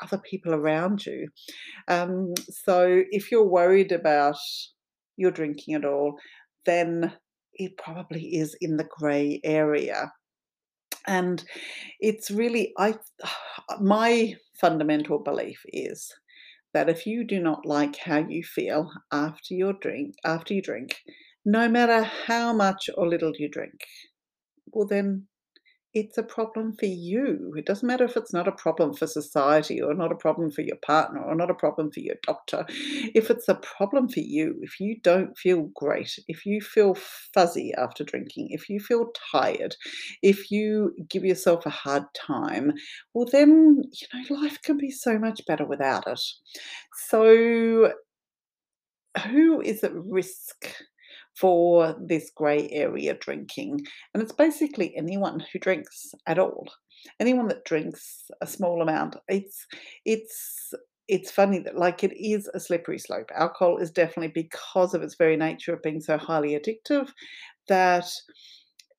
other 0.02 0.18
people 0.18 0.54
around 0.54 1.04
you. 1.06 1.28
Um, 1.88 2.34
so 2.50 3.02
if 3.10 3.30
you're 3.30 3.48
worried 3.48 3.92
about 3.92 4.36
your 5.16 5.30
drinking 5.30 5.74
at 5.74 5.84
all, 5.84 6.16
then 6.66 7.12
it 7.54 7.76
probably 7.76 8.36
is 8.36 8.56
in 8.60 8.76
the 8.76 8.88
grey 8.98 9.40
area. 9.42 10.12
And 11.06 11.42
it's 12.00 12.30
really, 12.30 12.72
I, 12.78 12.94
my 13.80 14.34
fundamental 14.60 15.18
belief 15.18 15.60
is 15.66 16.12
that 16.74 16.88
if 16.88 17.06
you 17.06 17.24
do 17.24 17.40
not 17.40 17.66
like 17.66 17.96
how 17.96 18.18
you 18.18 18.42
feel 18.42 18.90
after 19.12 19.54
your 19.54 19.72
drink, 19.72 20.14
after 20.24 20.54
you 20.54 20.62
drink, 20.62 20.96
no 21.44 21.68
matter 21.68 22.02
how 22.02 22.52
much 22.52 22.90
or 22.96 23.08
little 23.08 23.32
you 23.38 23.48
drink, 23.48 23.80
well 24.72 24.86
then 24.86 25.26
it's 25.94 26.18
a 26.18 26.22
problem 26.22 26.74
for 26.78 26.86
you. 26.86 27.54
It 27.56 27.64
doesn't 27.64 27.86
matter 27.86 28.04
if 28.04 28.16
it's 28.16 28.32
not 28.32 28.46
a 28.46 28.52
problem 28.52 28.94
for 28.94 29.06
society 29.06 29.80
or 29.80 29.94
not 29.94 30.12
a 30.12 30.16
problem 30.16 30.50
for 30.50 30.60
your 30.60 30.76
partner 30.84 31.20
or 31.22 31.34
not 31.34 31.50
a 31.50 31.54
problem 31.54 31.90
for 31.90 32.00
your 32.00 32.16
doctor. 32.22 32.66
If 32.68 33.30
it's 33.30 33.48
a 33.48 33.54
problem 33.54 34.08
for 34.08 34.20
you, 34.20 34.56
if 34.60 34.78
you 34.80 35.00
don't 35.02 35.36
feel 35.38 35.70
great, 35.74 36.18
if 36.28 36.44
you 36.44 36.60
feel 36.60 36.94
fuzzy 37.34 37.72
after 37.78 38.04
drinking, 38.04 38.48
if 38.50 38.68
you 38.68 38.80
feel 38.80 39.10
tired, 39.32 39.76
if 40.22 40.50
you 40.50 40.94
give 41.08 41.24
yourself 41.24 41.64
a 41.64 41.70
hard 41.70 42.04
time, 42.14 42.72
well, 43.14 43.26
then, 43.30 43.82
you 43.92 44.06
know, 44.12 44.42
life 44.42 44.60
can 44.62 44.76
be 44.76 44.90
so 44.90 45.18
much 45.18 45.40
better 45.46 45.64
without 45.64 46.06
it. 46.06 46.20
So, 47.08 47.92
who 49.24 49.60
is 49.60 49.82
at 49.82 49.94
risk 49.94 50.74
for 51.40 51.96
this 52.00 52.30
gray 52.34 52.68
area 52.70 53.14
drinking? 53.14 53.80
And 54.12 54.22
it's 54.22 54.32
basically 54.32 54.94
anyone 54.96 55.44
who 55.52 55.58
drinks 55.58 56.12
at 56.26 56.38
all. 56.38 56.68
Anyone 57.20 57.48
that 57.48 57.64
drinks 57.64 58.30
a 58.40 58.46
small 58.46 58.82
amount. 58.82 59.16
It's 59.28 59.66
it's 60.04 60.72
it's 61.08 61.30
funny 61.30 61.58
that 61.60 61.78
like 61.78 62.04
it 62.04 62.12
is 62.16 62.50
a 62.52 62.60
slippery 62.60 62.98
slope. 62.98 63.30
Alcohol 63.34 63.78
is 63.78 63.90
definitely 63.90 64.32
because 64.34 64.94
of 64.94 65.02
its 65.02 65.14
very 65.16 65.36
nature 65.36 65.72
of 65.72 65.82
being 65.82 66.00
so 66.00 66.18
highly 66.18 66.58
addictive 66.58 67.08
that 67.68 68.06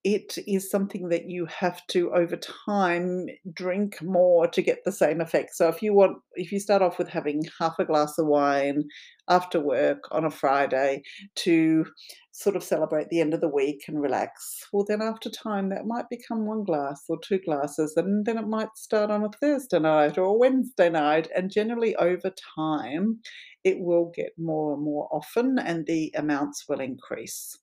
it 0.03 0.37
is 0.47 0.71
something 0.71 1.09
that 1.09 1.29
you 1.29 1.45
have 1.47 1.85
to 1.87 2.11
over 2.13 2.37
time 2.37 3.27
drink 3.53 4.01
more 4.01 4.47
to 4.47 4.61
get 4.61 4.79
the 4.85 4.93
same 4.93 5.19
effect. 5.19 5.55
So 5.55 5.67
if 5.67 5.81
you 5.81 5.93
want 5.93 6.17
if 6.35 6.53
you 6.53 6.59
start 6.59 6.81
off 6.81 6.97
with 6.97 7.09
having 7.09 7.43
half 7.59 7.75
a 7.79 7.85
glass 7.85 8.17
of 8.17 8.27
wine 8.27 8.83
after 9.29 9.59
work 9.59 10.03
on 10.11 10.23
a 10.23 10.29
Friday 10.29 11.03
to 11.35 11.85
sort 12.31 12.55
of 12.55 12.63
celebrate 12.63 13.09
the 13.09 13.19
end 13.19 13.33
of 13.33 13.41
the 13.41 13.49
week 13.49 13.83
and 13.89 14.01
relax, 14.01 14.65
well 14.71 14.85
then 14.87 15.01
after 15.01 15.29
time 15.29 15.69
that 15.69 15.85
might 15.85 16.09
become 16.09 16.45
one 16.45 16.63
glass 16.63 17.03
or 17.09 17.19
two 17.21 17.39
glasses 17.39 17.93
and 17.97 18.25
then 18.25 18.37
it 18.37 18.47
might 18.47 18.69
start 18.77 19.11
on 19.11 19.25
a 19.25 19.29
Thursday 19.41 19.79
night 19.79 20.17
or 20.17 20.23
a 20.23 20.33
Wednesday 20.37 20.89
night 20.89 21.27
and 21.35 21.51
generally 21.51 21.93
over 21.97 22.31
time 22.55 23.19
it 23.65 23.77
will 23.81 24.13
get 24.15 24.31
more 24.37 24.75
and 24.75 24.83
more 24.83 25.09
often 25.11 25.59
and 25.59 25.85
the 25.85 26.13
amounts 26.15 26.63
will 26.69 26.79
increase. 26.79 27.57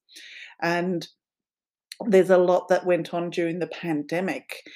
And 0.60 1.08
there's 2.04 2.30
a 2.30 2.38
lot 2.38 2.68
that 2.68 2.86
went 2.86 3.14
on 3.14 3.30
during 3.30 3.58
the 3.58 3.66
pandemic 3.66 4.66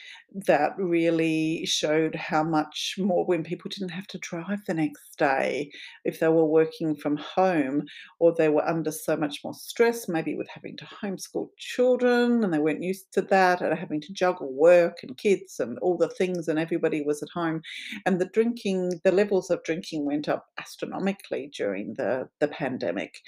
that 0.46 0.72
really 0.78 1.64
showed 1.66 2.14
how 2.14 2.42
much 2.42 2.94
more 2.98 3.24
when 3.24 3.42
people 3.42 3.68
didn't 3.68 3.90
have 3.90 4.06
to 4.08 4.18
drive 4.18 4.64
the 4.66 4.74
next 4.74 5.18
day 5.18 5.70
if 6.04 6.20
they 6.20 6.28
were 6.28 6.44
working 6.44 6.94
from 6.94 7.16
home 7.16 7.84
or 8.18 8.34
they 8.34 8.48
were 8.48 8.66
under 8.66 8.90
so 8.90 9.16
much 9.16 9.40
more 9.44 9.54
stress, 9.54 10.08
maybe 10.08 10.36
with 10.36 10.48
having 10.48 10.76
to 10.76 10.84
homeschool 10.84 11.48
children 11.58 12.44
and 12.44 12.52
they 12.52 12.58
weren't 12.58 12.82
used 12.82 13.12
to 13.12 13.22
that 13.22 13.60
and 13.60 13.76
having 13.78 14.00
to 14.00 14.12
juggle 14.12 14.52
work 14.52 14.98
and 15.02 15.16
kids 15.16 15.60
and 15.60 15.78
all 15.80 15.96
the 15.96 16.08
things 16.08 16.48
and 16.48 16.58
everybody 16.58 17.02
was 17.02 17.22
at 17.22 17.28
home. 17.34 17.60
And 18.06 18.20
the 18.20 18.26
drinking, 18.26 19.00
the 19.04 19.12
levels 19.12 19.50
of 19.50 19.62
drinking 19.64 20.06
went 20.06 20.28
up 20.28 20.46
astronomically 20.58 21.50
during 21.56 21.94
the, 21.94 22.28
the 22.40 22.48
pandemic. 22.48 23.20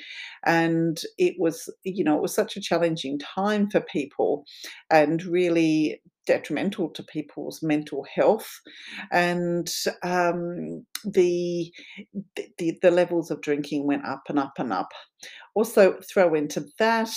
And 0.44 1.00
it 1.18 1.34
was, 1.38 1.68
you 1.84 2.04
know, 2.04 2.16
it 2.16 2.22
was 2.22 2.34
such 2.34 2.56
a 2.56 2.60
challenging 2.60 3.18
time 3.18 3.70
for 3.70 3.80
people 3.80 4.44
and 4.90 5.22
really 5.24 6.00
detrimental 6.26 6.90
to 6.90 7.02
people's 7.02 7.62
mental 7.62 8.04
health. 8.14 8.60
And 9.10 9.70
um, 10.02 10.84
the, 11.04 11.72
the 12.58 12.78
the 12.80 12.90
levels 12.90 13.30
of 13.30 13.40
drinking 13.40 13.86
went 13.86 14.04
up 14.06 14.22
and 14.28 14.38
up 14.38 14.54
and 14.58 14.72
up. 14.72 14.92
Also 15.54 15.98
throw 16.12 16.34
into 16.34 16.64
that 16.78 17.10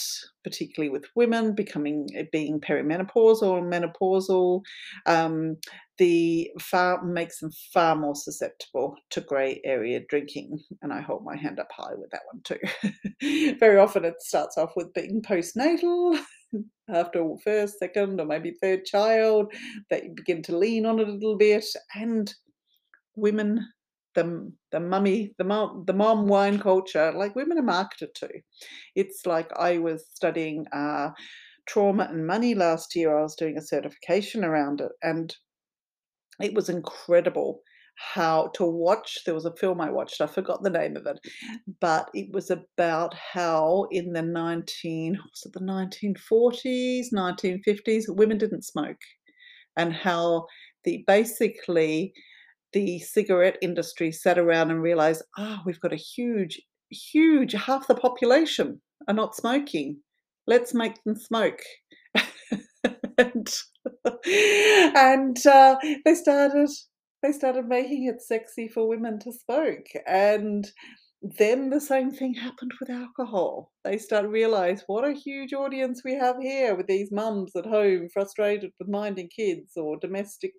particularly 0.43 0.91
with 0.91 1.05
women 1.15 1.55
becoming 1.55 2.07
being 2.31 2.62
perimenopausal 2.62 3.43
or 3.43 3.62
menopausal 3.62 4.62
um, 5.07 5.57
the 5.98 6.52
far 6.60 7.04
makes 7.04 7.40
them 7.40 7.52
far 7.74 7.96
more 7.96 8.16
susceptible 8.16 8.96
to 9.10 9.22
grey 9.22 9.62
area 9.64 10.02
drinking 10.10 10.60
and 10.82 10.92
i 10.92 11.00
hold 11.00 11.24
my 11.24 11.36
hand 11.36 11.60
up 11.60 11.72
high 11.72 11.94
with 11.96 12.10
that 12.12 12.22
one 12.32 12.42
too 12.44 13.56
very 13.60 13.78
often 13.78 14.04
it 14.04 14.22
starts 14.22 14.58
off 14.58 14.72
with 14.75 14.94
being 14.94 15.22
postnatal 15.22 16.20
after 16.90 17.24
first, 17.44 17.79
second, 17.79 18.20
or 18.20 18.25
maybe 18.25 18.51
third 18.51 18.86
child, 18.86 19.53
that 19.90 20.03
you 20.03 20.14
begin 20.16 20.42
to 20.44 20.58
lean 20.58 20.86
on 20.86 21.00
it 21.00 21.08
a 21.08 21.12
little 21.12 21.38
bit. 21.38 21.66
And 21.96 22.34
women, 23.16 23.68
the 24.14 24.51
the 24.72 24.79
mummy, 24.79 25.34
the 25.38 25.44
mom, 25.44 25.84
the 25.88 25.94
mom 25.94 26.27
wine 26.27 26.60
culture, 26.60 27.12
like 27.14 27.36
women 27.36 27.58
are 27.58 27.64
marketed 27.64 28.16
to. 28.16 28.29
It's 28.96 29.25
like 29.25 29.51
I 29.58 29.77
was 29.77 30.05
studying 30.14 30.66
uh, 30.72 31.12
trauma 31.68 32.08
and 32.10 32.27
money 32.27 32.55
last 32.55 32.96
year. 32.96 33.18
I 33.18 33.24
was 33.24 33.36
doing 33.36 33.58
a 33.58 33.62
certification 33.62 34.44
around 34.44 34.81
it, 34.81 34.92
and 35.01 35.36
it 36.41 36.53
was 36.53 36.69
incredible 36.69 37.61
how 37.98 38.48
to 38.55 38.65
watch. 38.65 39.19
There 39.25 39.33
was 39.33 39.45
a 39.45 39.55
film 39.55 39.79
I 39.79 39.89
watched, 39.89 40.21
I 40.21 40.27
forgot 40.27 40.63
the 40.63 40.69
name 40.69 40.98
of 40.98 41.05
it, 41.05 41.19
but 41.79 42.09
it 42.13 42.27
was 42.33 42.51
about 42.51 43.13
how 43.13 43.87
in 43.91 44.13
the 44.13 44.21
19, 44.21 45.13
was 45.13 45.43
it 45.45 45.53
the 45.53 45.59
1940s, 45.59 47.07
1950s, 47.13 48.03
women 48.09 48.37
didn't 48.37 48.65
smoke 48.65 49.01
and 49.77 49.93
how 49.93 50.45
the 50.83 51.03
basically 51.07 52.13
the 52.74 53.00
cigarette 53.00 53.57
industry 53.61 54.11
sat 54.11 54.37
around 54.37 54.71
and 54.71 54.81
realized, 54.81 55.24
ah, 55.37 55.57
oh, 55.59 55.63
we've 55.65 55.79
got 55.79 55.93
a 55.93 55.98
huge, 55.98 56.61
huge 56.89 57.53
half 57.53 57.87
the 57.87 57.95
population 57.95 58.81
are 59.07 59.13
not 59.13 59.35
smoking. 59.35 59.98
Let's 60.48 60.74
make 60.74 61.01
them 61.03 61.15
smoke. 61.15 61.61
And, 63.18 63.48
and 64.96 65.46
uh, 65.46 65.75
they 66.06 66.16
started 66.16 66.70
they 67.24 67.32
started 67.32 67.68
making 67.68 68.06
it 68.06 68.22
sexy 68.22 68.68
for 68.68 68.88
women 68.88 69.18
to 69.20 69.32
smoke. 69.32 69.88
And 70.06 70.70
then 71.22 71.72
the 71.72 71.82
same 71.82 72.12
thing 72.12 72.36
happened 72.36 72.74
with 72.80 72.90
alcohol. 72.90 73.72
They 73.84 73.98
start 73.98 74.28
realize 74.28 74.84
what 74.86 75.08
a 75.08 75.14
huge 75.14 75.54
audience 75.54 76.04
we 76.06 76.14
have 76.14 76.36
here 76.40 76.75
with 76.75 76.86
these 76.86 77.12
mums 77.12 77.56
at 77.56 77.66
home 77.66 78.10
frustrated 78.14 78.72
with 78.80 78.90
minding 78.90 79.30
kids 79.36 79.72
or 79.75 79.98
domestic 79.98 80.54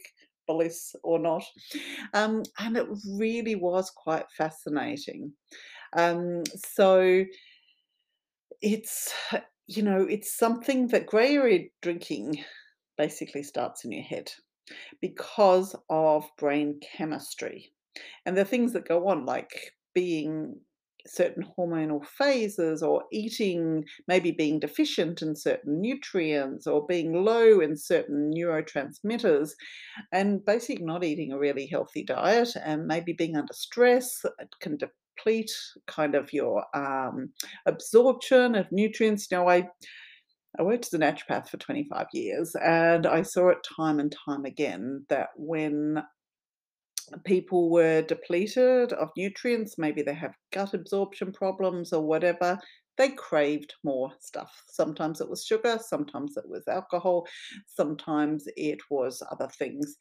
bliss 0.49 0.95
or 1.05 1.21
not. 1.21 1.45
Um, 2.14 2.42
and 2.59 2.77
it 2.77 2.87
really 3.16 3.55
was 3.55 3.90
quite 3.90 4.27
fascinating. 4.37 5.33
Um, 5.97 6.42
so 6.57 7.25
it's 8.61 9.12
you 9.66 9.83
know 9.83 10.07
it's 10.09 10.37
something 10.37 10.88
that 10.88 11.07
grey 11.07 11.35
area 11.35 11.68
drinking 11.83 12.44
basically 12.96 13.42
starts 13.42 13.85
in 13.85 13.92
your 13.92 14.02
head 14.02 14.31
because 15.00 15.76
of 15.90 16.29
brain 16.38 16.81
chemistry. 16.96 17.72
And 18.24 18.37
the 18.37 18.44
things 18.44 18.72
that 18.72 18.88
go 18.88 19.09
on, 19.09 19.24
like 19.24 19.50
being 19.94 20.61
certain 21.07 21.46
hormonal 21.57 22.05
phases 22.05 22.83
or 22.83 23.05
eating, 23.12 23.85
maybe 24.09 24.33
being 24.33 24.59
deficient 24.59 25.22
in 25.22 25.37
certain 25.37 25.81
nutrients 25.81 26.66
or 26.66 26.85
being 26.87 27.24
low 27.24 27.61
in 27.61 27.76
certain 27.76 28.33
neurotransmitters, 28.35 29.50
and 30.12 30.44
basically 30.44 30.85
not 30.85 31.05
eating 31.05 31.33
a 31.33 31.38
really 31.38 31.66
healthy 31.66 32.05
diet 32.05 32.50
and 32.64 32.87
maybe 32.87 33.12
being 33.12 33.37
under 33.37 33.52
stress 33.52 34.20
it 34.40 34.48
can 34.61 34.76
deplete 35.16 35.52
kind 35.87 36.14
of 36.14 36.33
your 36.33 36.64
um, 36.74 37.31
absorption 37.66 38.55
of 38.55 38.66
nutrients. 38.70 39.31
Now, 39.31 39.48
I 39.48 39.68
I 40.59 40.62
worked 40.62 40.87
as 40.87 40.94
a 40.94 40.98
naturopath 40.98 41.48
for 41.48 41.59
25 41.59 42.07
years 42.14 42.55
and 42.64 43.07
I 43.07 43.22
saw 43.22 43.50
it 43.50 43.59
time 43.76 44.00
and 44.00 44.14
time 44.26 44.46
again 44.46 45.05
that 45.11 45.29
when 45.37 46.02
people 47.24 47.70
were 47.70 48.00
depleted 48.02 48.92
of 48.94 49.11
nutrients, 49.16 49.76
maybe 49.76 50.02
they 50.02 50.14
have 50.14 50.35
gut 50.52 50.72
absorption 50.72 51.33
problems 51.33 51.92
or 51.92 52.02
whatever, 52.02 52.59
they 52.96 53.11
craved 53.11 53.74
more 53.85 54.12
stuff. 54.20 54.62
Sometimes 54.68 55.20
it 55.20 55.28
was 55.28 55.44
sugar, 55.44 55.78
sometimes 55.80 56.37
it 56.37 56.48
was 56.48 56.66
alcohol, 56.68 57.26
sometimes 57.66 58.48
it 58.56 58.80
was 58.90 59.22
other 59.30 59.48
things. 59.48 59.96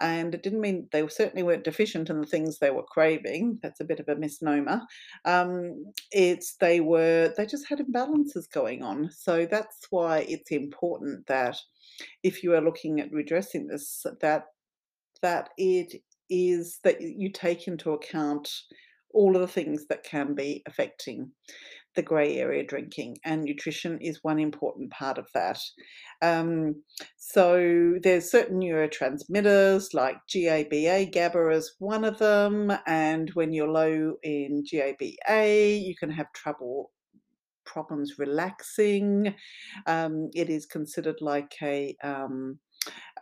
And 0.00 0.34
it 0.34 0.42
didn't 0.42 0.60
mean 0.60 0.88
they 0.92 1.06
certainly 1.08 1.42
weren't 1.42 1.64
deficient 1.64 2.10
in 2.10 2.20
the 2.20 2.26
things 2.26 2.58
they 2.58 2.70
were 2.70 2.82
craving. 2.82 3.58
That's 3.62 3.80
a 3.80 3.84
bit 3.84 4.00
of 4.00 4.08
a 4.08 4.16
misnomer. 4.16 4.82
Um, 5.24 5.84
it's 6.10 6.56
they 6.56 6.80
were 6.80 7.32
they 7.36 7.46
just 7.46 7.68
had 7.68 7.78
imbalances 7.78 8.50
going 8.52 8.82
on. 8.82 9.10
So 9.10 9.46
that's 9.46 9.86
why 9.90 10.26
it's 10.28 10.50
important 10.50 11.26
that 11.26 11.56
if 12.22 12.42
you 12.42 12.54
are 12.54 12.60
looking 12.60 13.00
at 13.00 13.12
redressing 13.12 13.66
this, 13.66 14.04
that 14.20 14.44
that 15.22 15.50
it 15.58 16.02
is 16.30 16.78
that 16.84 17.00
you 17.00 17.30
take 17.30 17.66
into 17.66 17.92
account 17.92 18.48
all 19.12 19.34
of 19.34 19.42
the 19.42 19.48
things 19.48 19.86
that 19.88 20.04
can 20.04 20.34
be 20.34 20.62
affecting 20.66 21.30
the 21.96 22.02
grey 22.02 22.36
area 22.38 22.64
drinking, 22.64 23.18
and 23.24 23.42
nutrition 23.42 23.98
is 24.00 24.20
one 24.22 24.38
important 24.38 24.90
part 24.90 25.18
of 25.18 25.26
that. 25.34 25.60
Um, 26.22 26.82
so 27.16 27.94
there's 28.02 28.30
certain 28.30 28.60
neurotransmitters 28.60 29.94
like 29.94 30.16
GABA, 30.32 31.10
GABA 31.12 31.50
is 31.50 31.74
one 31.78 32.04
of 32.04 32.18
them, 32.18 32.72
and 32.86 33.30
when 33.34 33.52
you're 33.52 33.70
low 33.70 34.14
in 34.22 34.64
GABA, 34.70 35.78
you 35.78 35.94
can 35.98 36.10
have 36.10 36.32
trouble 36.32 36.90
problems 37.64 38.14
relaxing. 38.18 39.34
Um, 39.86 40.30
it 40.34 40.50
is 40.50 40.66
considered 40.66 41.18
like 41.20 41.54
a 41.62 41.96
um, 42.02 42.58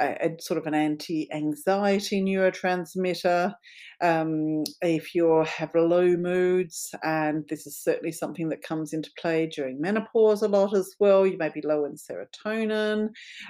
a, 0.00 0.06
a 0.20 0.40
sort 0.40 0.58
of 0.58 0.66
an 0.66 0.74
anti-anxiety 0.74 2.22
neurotransmitter. 2.22 3.54
Um, 4.00 4.62
if 4.80 5.14
you 5.14 5.42
have 5.44 5.74
low 5.74 6.16
moods, 6.16 6.94
and 7.02 7.44
this 7.48 7.66
is 7.66 7.76
certainly 7.76 8.12
something 8.12 8.48
that 8.50 8.62
comes 8.62 8.92
into 8.92 9.10
play 9.18 9.46
during 9.46 9.80
menopause 9.80 10.42
a 10.42 10.48
lot 10.48 10.76
as 10.76 10.94
well, 11.00 11.26
you 11.26 11.36
may 11.36 11.48
be 11.48 11.62
low 11.62 11.84
in 11.84 11.96
serotonin. 11.96 13.08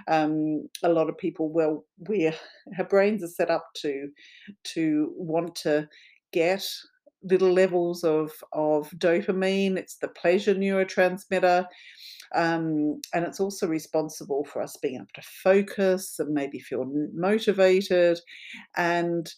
Um, 0.08 0.68
a 0.82 0.88
lot 0.88 1.08
of 1.08 1.18
people, 1.18 1.52
well, 1.52 1.84
we 2.08 2.32
our 2.78 2.84
brains 2.84 3.22
are 3.22 3.28
set 3.28 3.50
up 3.50 3.66
to 3.82 4.08
to 4.74 5.12
want 5.16 5.54
to 5.56 5.88
get 6.32 6.66
little 7.22 7.52
levels 7.52 8.04
of 8.04 8.32
of 8.52 8.90
dopamine. 8.90 9.76
It's 9.76 9.96
the 9.96 10.08
pleasure 10.08 10.54
neurotransmitter. 10.54 11.66
Um, 12.34 13.00
and 13.14 13.24
it's 13.24 13.40
also 13.40 13.66
responsible 13.66 14.44
for 14.44 14.62
us 14.62 14.76
being 14.76 14.96
able 14.96 15.06
to 15.14 15.22
focus 15.22 16.18
and 16.18 16.34
maybe 16.34 16.58
feel 16.58 16.84
motivated. 17.14 18.20
And 18.76 19.32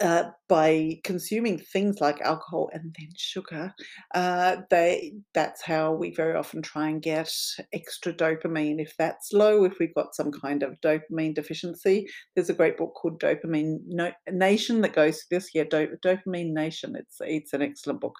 uh, 0.00 0.24
by 0.48 0.98
consuming 1.04 1.58
things 1.58 2.00
like 2.00 2.20
alcohol 2.20 2.70
and 2.72 2.94
then 2.98 3.08
sugar, 3.16 3.72
uh, 4.14 4.56
they 4.70 5.12
that's 5.34 5.62
how 5.62 5.92
we 5.92 6.14
very 6.14 6.34
often 6.36 6.62
try 6.62 6.88
and 6.88 7.02
get 7.02 7.32
extra 7.72 8.12
dopamine. 8.12 8.80
If 8.80 8.94
that's 8.98 9.32
low, 9.32 9.64
if 9.64 9.78
we've 9.78 9.94
got 9.94 10.14
some 10.14 10.30
kind 10.32 10.62
of 10.62 10.80
dopamine 10.80 11.34
deficiency, 11.34 12.06
there's 12.34 12.50
a 12.50 12.54
great 12.54 12.76
book 12.76 12.94
called 12.94 13.20
Dopamine 13.20 13.78
no- 13.86 14.12
Nation 14.30 14.80
that 14.82 14.94
goes 14.94 15.22
through 15.22 15.38
this. 15.38 15.50
Yeah, 15.54 15.64
Do- 15.64 15.96
Dopamine 16.04 16.52
Nation. 16.52 16.94
It's 16.96 17.16
it's 17.20 17.52
an 17.52 17.62
excellent 17.62 18.00
book. 18.00 18.14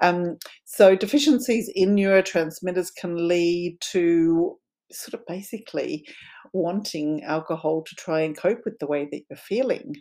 Um, 0.00 0.38
so 0.64 0.96
deficiencies 0.96 1.70
in 1.74 1.94
neurotransmitters 1.94 2.88
can 2.98 3.28
lead 3.28 3.76
to 3.92 4.58
sort 4.92 5.14
of 5.14 5.26
basically 5.26 6.06
wanting 6.52 7.22
alcohol 7.24 7.82
to 7.82 7.94
try 7.96 8.20
and 8.20 8.36
cope 8.36 8.60
with 8.64 8.78
the 8.78 8.86
way 8.86 9.08
that 9.10 9.22
you're 9.28 9.36
feeling. 9.36 9.94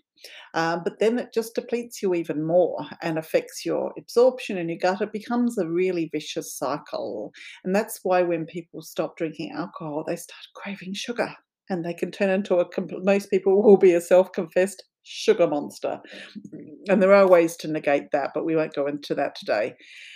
Um, 0.53 0.81
but 0.83 0.99
then 0.99 1.19
it 1.19 1.33
just 1.33 1.55
depletes 1.55 2.01
you 2.01 2.13
even 2.13 2.45
more 2.45 2.85
and 3.01 3.17
affects 3.17 3.65
your 3.65 3.93
absorption 3.97 4.57
in 4.57 4.69
your 4.69 4.77
gut. 4.77 5.01
It 5.01 5.11
becomes 5.11 5.57
a 5.57 5.67
really 5.67 6.09
vicious 6.11 6.55
cycle. 6.55 7.33
And 7.63 7.75
that's 7.75 7.99
why 8.03 8.21
when 8.21 8.45
people 8.45 8.81
stop 8.81 9.17
drinking 9.17 9.53
alcohol, 9.55 10.03
they 10.05 10.15
start 10.15 10.45
craving 10.55 10.93
sugar 10.93 11.35
and 11.69 11.83
they 11.83 11.93
can 11.93 12.11
turn 12.11 12.29
into 12.29 12.55
a 12.57 12.65
most 13.03 13.29
people 13.29 13.61
will 13.61 13.77
be 13.77 13.93
a 13.93 14.01
self-confessed 14.01 14.83
sugar 15.03 15.47
monster 15.47 15.99
and 16.87 17.01
there 17.01 17.13
are 17.13 17.27
ways 17.27 17.57
to 17.57 17.67
negate 17.67 18.09
that 18.11 18.31
but 18.33 18.45
we 18.45 18.55
won't 18.55 18.73
go 18.73 18.87
into 18.87 19.13
that 19.13 19.35
today 19.35 19.73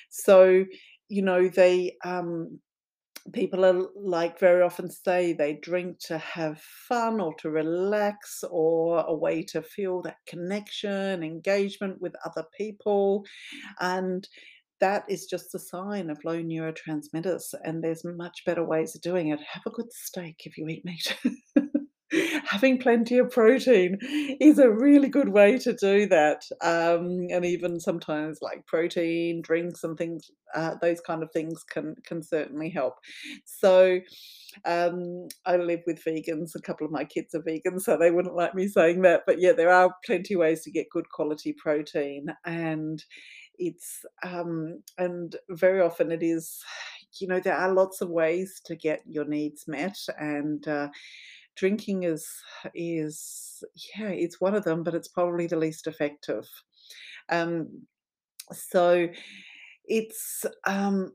so 0.10 0.64
you 1.10 1.22
know 1.22 1.50
they 1.50 1.94
um 2.06 2.60
people 3.34 3.66
are 3.66 3.88
like 3.96 4.40
very 4.40 4.62
often 4.62 4.90
say 4.90 5.34
they 5.34 5.54
drink 5.62 6.00
to 6.00 6.18
have 6.18 6.62
fun 6.62 7.20
or 7.20 7.34
to 7.36 7.50
relax 7.50 8.44
or 8.50 9.04
a 9.08 9.14
way 9.14 9.44
to 9.44 9.62
feel 9.62 10.02
that 10.02 10.18
connection 10.28 11.24
engagement 11.24 12.02
with 12.02 12.14
other 12.26 12.46
people 12.58 13.26
and 13.80 14.28
that 14.80 15.04
is 15.10 15.26
just 15.26 15.56
a 15.56 15.60
sign 15.60 16.10
of 16.10 16.24
low 16.24 16.42
neurotransmitters 16.42 17.54
and 17.64 17.84
there's 17.84 18.04
much 18.06 18.44
better 18.46 18.64
ways 18.64 18.96
of 18.96 19.02
doing 19.02 19.30
it. 19.30 19.40
Have 19.40 19.64
a 19.66 19.72
good 19.72 19.92
steak 19.92 20.42
if 20.46 20.58
you 20.58 20.68
eat 20.68 20.86
meat 20.86 21.18
having 22.48 22.78
plenty 22.78 23.18
of 23.18 23.30
protein 23.30 23.98
is 24.40 24.58
a 24.58 24.70
really 24.70 25.10
good 25.10 25.30
way 25.30 25.58
to 25.60 25.74
do 25.74 26.08
that. 26.08 26.44
Um, 26.62 27.28
and 27.32 27.46
even 27.46 27.80
sometimes 27.80 28.40
like 28.42 28.66
protein 28.66 29.42
drinks 29.42 29.84
and 29.84 29.98
things, 29.98 30.32
uh, 30.56 30.76
those 30.82 31.02
kind 31.02 31.24
of 31.24 31.32
things 31.32 31.64
can 31.64 31.96
can 32.06 32.24
certainly 32.24 32.70
help. 32.70 32.96
So 33.46 34.00
um, 34.66 35.28
I 35.46 35.58
live 35.58 35.82
with 35.86 36.04
vegans. 36.04 36.56
A 36.56 36.62
couple 36.62 36.86
of 36.86 36.92
my 36.92 37.04
kids 37.04 37.36
are 37.36 37.42
vegans, 37.42 37.82
so 37.82 37.98
they 37.98 38.12
wouldn't 38.12 38.36
like 38.36 38.56
me 38.56 38.68
saying 38.68 39.02
that. 39.02 39.24
But 39.26 39.40
yeah, 39.40 39.52
there 39.52 39.72
are 39.72 39.94
plenty 40.06 40.36
ways 40.36 40.64
to 40.64 40.72
get 40.72 40.90
good 40.92 41.10
quality 41.10 41.54
protein, 41.54 42.28
and 42.46 43.04
it's 43.58 44.06
um, 44.24 44.84
and 44.98 45.36
very 45.50 45.82
often 45.82 46.12
it 46.12 46.24
is. 46.24 46.60
You 47.20 47.28
know, 47.28 47.40
there 47.40 47.56
are 47.56 47.74
lots 47.74 48.02
of 48.02 48.10
ways 48.10 48.62
to 48.66 48.76
get 48.76 49.02
your 49.08 49.26
needs 49.26 49.64
met, 49.68 49.98
and 50.20 50.68
uh, 50.68 50.90
drinking 51.58 52.04
is 52.04 52.28
is 52.76 53.64
yeah, 53.98 54.10
it's 54.10 54.42
one 54.42 54.56
of 54.56 54.64
them, 54.64 54.84
but 54.84 54.96
it's 54.96 55.08
probably 55.08 55.48
the 55.48 55.58
least 55.58 55.88
effective. 55.88 56.46
Um, 57.30 57.88
so 58.52 59.10
it's 59.86 60.46
um, 60.68 61.14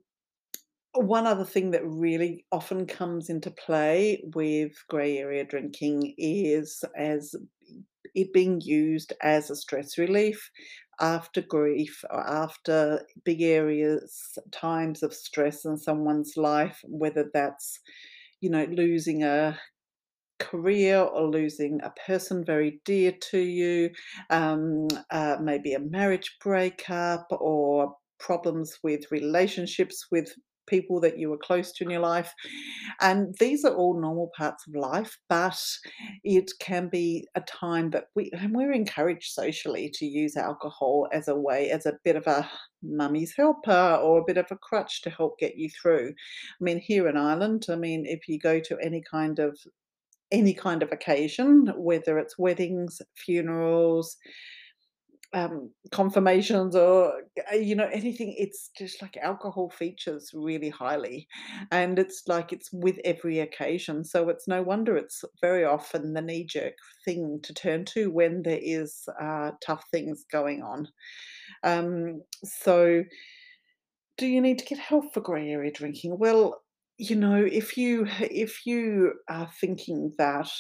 one 0.95 1.27
other 1.27 1.45
thing 1.45 1.71
that 1.71 1.87
really 1.87 2.45
often 2.53 2.87
comes 2.87 3.31
into 3.31 3.51
play 3.51 4.23
with 4.35 4.73
grey 4.89 5.19
area 5.19 5.45
drinking 5.45 6.15
is 6.19 6.85
as 6.97 7.35
it 8.15 8.33
being 8.33 8.61
used 8.61 9.13
as 9.23 9.51
a 9.51 9.57
stress 9.57 9.97
relief 9.97 10.51
after 11.01 11.41
grief 11.41 12.05
or 12.11 12.21
after 12.29 13.03
big 13.25 13.41
areas 13.41 14.39
times 14.51 15.03
of 15.03 15.15
stress 15.15 15.65
in 15.65 15.79
someone's 15.79 16.37
life 16.37 16.81
whether 16.85 17.31
that's 17.33 17.81
you 18.41 18.51
know 18.51 18.65
losing 18.67 19.23
a 19.23 19.59
career 20.43 20.99
or 20.99 21.31
losing 21.31 21.81
a 21.83 21.93
person 22.07 22.45
very 22.45 22.81
dear 22.85 23.13
to 23.31 23.39
you, 23.39 23.91
um, 24.31 24.89
uh, 25.11 25.37
maybe 25.41 25.75
a 25.75 25.81
marriage 25.81 26.37
breakup 26.43 27.27
or 27.31 27.95
problems 28.19 28.79
with 28.83 29.11
relationships 29.11 30.07
with 30.11 30.33
people 30.69 31.01
that 31.01 31.19
you 31.19 31.29
were 31.29 31.39
close 31.39 31.73
to 31.73 31.85
in 31.85 31.91
your 31.91 32.01
life. 32.01 32.33
And 33.01 33.35
these 33.41 33.65
are 33.65 33.75
all 33.75 34.01
normal 34.01 34.31
parts 34.37 34.65
of 34.67 34.75
life, 34.75 35.19
but 35.29 35.61
it 36.25 36.51
can 36.61 36.89
be 36.89 37.27
a 37.35 37.41
time 37.41 37.91
that 37.91 38.05
we 38.15 38.31
and 38.33 38.55
we're 38.55 38.73
encouraged 38.73 39.33
socially 39.33 39.91
to 39.95 40.07
use 40.07 40.37
alcohol 40.37 41.09
as 41.13 41.29
a 41.29 41.37
way, 41.37 41.71
as 41.71 41.87
a 41.87 41.99
bit 42.05 42.17
of 42.17 42.27
a 42.27 42.49
mummy's 42.83 43.35
helper 43.37 43.99
or 44.03 44.21
a 44.21 44.25
bit 44.27 44.37
of 44.37 44.47
a 44.51 44.57
crutch 44.57 45.03
to 45.03 45.11
help 45.11 45.39
get 45.39 45.57
you 45.57 45.69
through. 45.71 46.11
I 46.11 46.61
mean, 46.61 46.79
here 46.79 47.09
in 47.09 47.17
Ireland, 47.17 47.67
I 47.69 47.77
mean, 47.77 48.05
if 48.07 48.29
you 48.29 48.39
go 48.39 48.61
to 48.61 48.79
any 48.83 49.03
kind 49.11 49.39
of 49.39 49.59
any 50.33 50.55
kind 50.55 50.83
of 50.83 50.93
occasion, 50.93 51.73
whether 51.77 52.19
it's 52.19 52.39
weddings, 52.39 53.01
funerals, 53.17 54.17
um, 55.35 55.71
confirmations, 55.93 56.77
or 56.77 57.23
uh, 57.51 57.57
you 57.57 57.75
know 57.75 57.89
anything. 57.91 58.35
It's 58.37 58.71
just 58.77 59.01
like 59.01 59.17
alcohol 59.17 59.71
features 59.71 60.31
really 60.35 60.69
highly, 60.69 61.27
and 61.71 61.99
it's 61.99 62.25
like 62.27 62.53
it's 62.53 62.71
with 62.71 62.99
every 63.05 63.39
occasion. 63.39 64.05
So 64.05 64.29
it's 64.29 64.47
no 64.47 64.63
wonder 64.63 64.95
it's 64.97 65.25
very 65.41 65.65
often 65.65 66.13
the 66.13 66.21
knee 66.21 66.45
jerk 66.45 66.75
thing 67.07 67.41
to 67.45 67.55
turn 67.55 67.87
to 67.87 68.11
when 68.11 68.43
there 68.43 68.61
is 68.61 69.09
uh, 69.21 69.53
tough 69.65 69.85
things 69.91 70.25
going 70.31 70.63
on. 70.63 70.89
Um, 71.65 72.23
so, 72.45 73.05
do 74.19 74.27
you 74.27 74.41
need 74.41 74.59
to 74.59 74.65
get 74.65 74.79
help 74.79 75.13
for 75.13 75.21
grey 75.21 75.51
area 75.51 75.71
drinking? 75.73 76.19
Well, 76.19 76.62
you 76.99 77.17
know, 77.17 77.45
if 77.45 77.77
you 77.77 78.07
if 78.21 78.67
you 78.67 79.15
are 79.29 79.51
thinking 79.61 80.13
that 80.19 80.51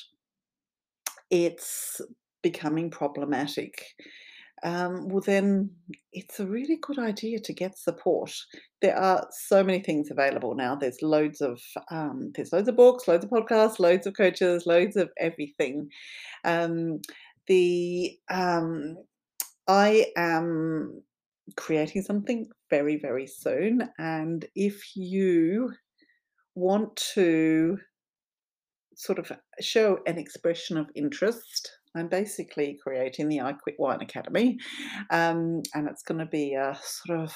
it's 1.30 2.00
becoming 2.42 2.90
problematic, 2.90 3.84
um, 4.64 5.08
well, 5.08 5.22
then 5.24 5.70
it's 6.12 6.38
a 6.38 6.46
really 6.46 6.78
good 6.80 6.98
idea 6.98 7.40
to 7.40 7.52
get 7.52 7.78
support. 7.78 8.32
There 8.80 8.96
are 8.96 9.26
so 9.46 9.64
many 9.64 9.80
things 9.80 10.10
available 10.10 10.54
now. 10.54 10.76
There's 10.76 11.02
loads 11.02 11.40
of 11.40 11.60
um, 11.90 12.32
there's 12.34 12.52
loads 12.52 12.68
of 12.68 12.76
books, 12.76 13.08
loads 13.08 13.24
of 13.24 13.30
podcasts, 13.30 13.78
loads 13.78 14.06
of 14.06 14.14
coaches, 14.16 14.64
loads 14.66 14.96
of 14.96 15.10
everything. 15.18 15.88
Um, 16.44 17.00
the 17.48 18.16
um, 18.30 18.96
I 19.66 20.06
am 20.16 21.02
creating 21.56 22.02
something 22.02 22.48
very 22.70 22.96
very 22.96 23.26
soon, 23.26 23.88
and 23.98 24.44
if 24.54 24.96
you 24.96 25.72
want 26.54 26.96
to 27.14 27.78
sort 28.96 29.18
of 29.18 29.32
show 29.60 29.98
an 30.06 30.18
expression 30.18 30.76
of 30.76 30.86
interest, 30.94 31.70
I'm 31.96 32.08
basically 32.08 32.78
creating 32.82 33.28
the 33.28 33.40
I 33.40 33.52
Quit 33.52 33.76
Wine 33.78 34.00
Academy, 34.00 34.58
um, 35.10 35.62
and 35.74 35.88
it's 35.88 36.02
going 36.02 36.20
to 36.20 36.26
be 36.26 36.54
a 36.54 36.78
sort 36.82 37.20
of 37.20 37.34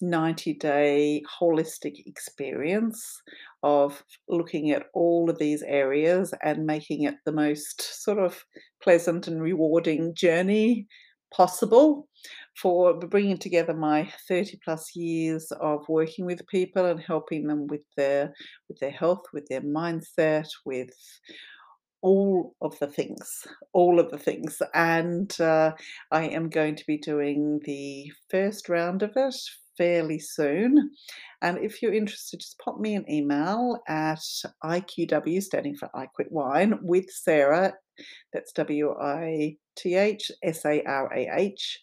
90 0.00 0.54
day 0.54 1.22
holistic 1.40 1.94
experience 2.06 3.22
of 3.62 4.02
looking 4.28 4.70
at 4.70 4.86
all 4.92 5.30
of 5.30 5.38
these 5.38 5.62
areas 5.62 6.34
and 6.42 6.66
making 6.66 7.04
it 7.04 7.14
the 7.24 7.32
most 7.32 8.02
sort 8.02 8.18
of 8.18 8.44
pleasant 8.82 9.28
and 9.28 9.40
rewarding 9.40 10.14
journey 10.14 10.86
possible 11.32 12.08
for 12.60 12.98
bringing 12.98 13.38
together 13.38 13.74
my 13.74 14.10
30 14.28 14.58
plus 14.64 14.94
years 14.94 15.50
of 15.52 15.88
working 15.88 16.26
with 16.26 16.46
people 16.48 16.86
and 16.86 17.00
helping 17.00 17.46
them 17.46 17.66
with 17.66 17.82
their 17.96 18.32
with 18.68 18.78
their 18.78 18.90
health 18.90 19.22
with 19.32 19.46
their 19.48 19.62
mindset 19.62 20.48
with 20.64 20.90
all 22.02 22.54
of 22.60 22.78
the 22.78 22.86
things 22.86 23.46
all 23.72 23.98
of 23.98 24.10
the 24.10 24.18
things 24.18 24.60
and 24.74 25.40
uh, 25.40 25.72
i 26.10 26.24
am 26.24 26.50
going 26.50 26.76
to 26.76 26.84
be 26.86 26.98
doing 26.98 27.60
the 27.64 28.10
first 28.28 28.68
round 28.68 29.02
of 29.02 29.12
it 29.16 29.34
fairly 29.76 30.18
soon. 30.18 30.90
And 31.40 31.58
if 31.58 31.82
you're 31.82 31.94
interested, 31.94 32.40
just 32.40 32.58
pop 32.58 32.78
me 32.78 32.94
an 32.94 33.10
email 33.10 33.80
at 33.88 34.22
IQW, 34.64 35.42
standing 35.42 35.76
for 35.76 35.88
I 35.94 36.06
Quit 36.06 36.30
Wine, 36.30 36.78
with 36.82 37.10
Sarah. 37.10 37.74
That's 38.32 38.52
W 38.52 38.94
I 39.00 39.56
T 39.76 39.94
H 39.94 40.30
S 40.42 40.64
A 40.64 40.82
R 40.82 41.12
A 41.12 41.28
H 41.34 41.80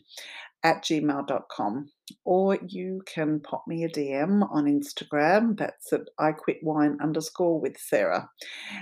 at 0.63 0.83
gmail.com. 0.83 1.89
Or 2.25 2.57
you 2.67 3.01
can 3.05 3.39
pop 3.39 3.65
me 3.67 3.83
a 3.83 3.89
DM 3.89 4.41
on 4.51 4.65
Instagram. 4.65 5.57
That's 5.57 5.93
at 5.93 6.01
I 6.17 6.31
quit 6.31 6.57
wine 6.63 6.97
underscore 7.01 7.61
with 7.61 7.77
Sarah. 7.77 8.29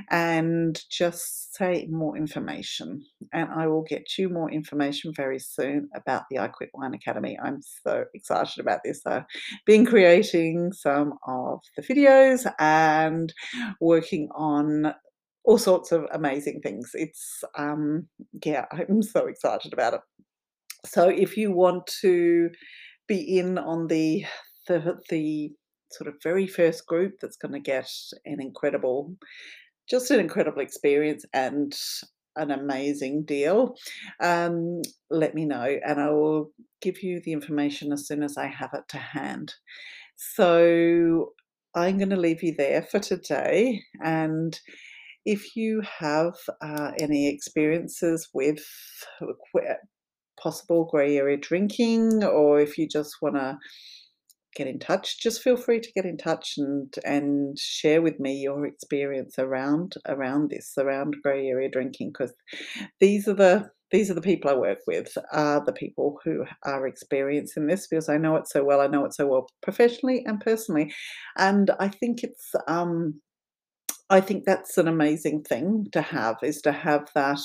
And 0.10 0.80
just 0.90 1.54
say 1.56 1.88
more 1.92 2.16
information. 2.16 3.04
And 3.34 3.50
I 3.52 3.68
will 3.68 3.84
get 3.84 4.18
you 4.18 4.30
more 4.30 4.50
information 4.50 5.12
very 5.14 5.40
soon 5.40 5.90
about 5.94 6.24
the 6.32 6.40
I 6.40 6.48
Quit 6.48 6.70
Wine 6.74 6.94
Academy. 6.94 7.38
I'm 7.44 7.60
so 7.62 8.06
excited 8.14 8.60
about 8.60 8.80
this. 8.86 9.02
I've 9.06 9.26
been 9.66 9.86
creating 9.86 10.72
some 10.72 11.16
of 11.28 11.60
the 11.76 11.84
videos 11.84 12.50
and 12.60 13.34
working 13.82 14.30
on 14.36 14.94
all 15.48 15.58
sorts 15.58 15.94
of 15.94 16.06
amazing 16.12 16.60
things. 16.62 16.92
It's 16.94 17.44
um 17.58 18.08
yeah, 18.46 18.66
I'm 18.72 19.02
so 19.02 19.26
excited 19.26 19.74
about 19.74 19.96
it. 19.96 20.02
So 20.86 21.08
if 21.08 21.36
you 21.38 21.52
want 21.52 21.88
to 22.02 22.50
be 23.08 23.40
in 23.40 23.58
on 23.58 23.88
the 23.88 24.26
the 24.68 25.00
the 25.10 25.52
sort 25.92 26.10
of 26.10 26.16
very 26.22 26.46
first 26.46 26.86
group 26.86 27.14
that's 27.22 27.38
going 27.38 27.54
to 27.54 27.60
get 27.60 27.90
an 28.26 28.42
incredible 28.42 29.16
just 29.90 30.12
an 30.12 30.20
incredible 30.20 30.62
experience 30.62 31.24
and 31.34 31.74
an 32.36 32.52
amazing 32.52 33.24
deal 33.24 33.74
um, 34.22 34.82
let 35.10 35.34
me 35.34 35.46
know 35.46 35.78
and 35.86 36.02
i 36.02 36.10
will 36.10 36.52
give 36.82 37.02
you 37.02 37.22
the 37.24 37.32
information 37.32 37.94
as 37.94 38.06
soon 38.06 38.22
as 38.22 38.38
i 38.38 38.46
have 38.46 38.72
it 38.74 38.84
to 38.90 38.98
hand 38.98 39.54
so 40.18 41.30
i'm 41.74 41.98
going 41.98 42.10
to 42.10 42.18
leave 42.18 42.44
you 42.44 42.54
there 42.58 42.82
for 42.82 43.00
today 43.00 43.82
and 44.04 44.60
if 45.28 45.58
you 45.58 45.82
have 46.00 46.36
uh, 46.62 46.92
any 47.02 47.28
experiences 47.28 48.30
with 48.34 48.66
possible 50.42 50.86
grey 50.90 51.18
area 51.18 51.36
drinking, 51.36 52.24
or 52.24 52.62
if 52.62 52.78
you 52.78 52.88
just 52.88 53.18
want 53.22 53.36
to 53.36 53.58
get 54.56 54.68
in 54.68 54.80
touch, 54.80 55.22
just 55.22 55.42
feel 55.42 55.58
free 55.58 55.82
to 55.82 55.92
get 55.92 56.06
in 56.06 56.18
touch 56.18 56.54
and 56.58 56.94
and 57.04 57.60
share 57.60 58.02
with 58.02 58.22
me 58.22 58.36
your 58.36 58.66
experience 58.66 59.38
around 59.38 59.96
around 60.08 60.50
this, 60.50 60.74
around 60.78 61.18
grey 61.22 61.48
area 61.48 61.70
drinking, 61.70 62.14
because 62.14 62.34
these 63.02 63.28
are 63.28 63.36
the 63.36 63.70
these 63.92 64.10
are 64.10 64.16
the 64.16 64.22
people 64.22 64.50
I 64.50 64.56
work 64.56 64.80
with, 64.88 65.18
are 65.34 65.62
the 65.66 65.74
people 65.74 66.20
who 66.24 66.46
are 66.64 66.88
experiencing 66.88 67.68
this 67.68 67.86
because 67.86 68.08
I 68.08 68.18
know 68.18 68.38
it 68.38 68.48
so 68.48 68.64
well. 68.64 68.80
I 68.80 68.88
know 68.88 69.04
it 69.04 69.14
so 69.14 69.28
well 69.28 69.48
professionally 69.62 70.24
and 70.26 70.40
personally, 70.40 70.94
and 71.38 71.70
I 71.82 71.90
think 71.90 72.24
it's 72.24 72.52
um, 72.70 73.22
I 74.10 74.22
think 74.22 74.46
that's 74.46 74.78
an 74.78 74.88
amazing 74.88 75.44
thing 75.44 75.88
to 75.92 76.02
have 76.02 76.38
is 76.42 76.62
to 76.62 76.72
have 76.72 77.10
that 77.16 77.40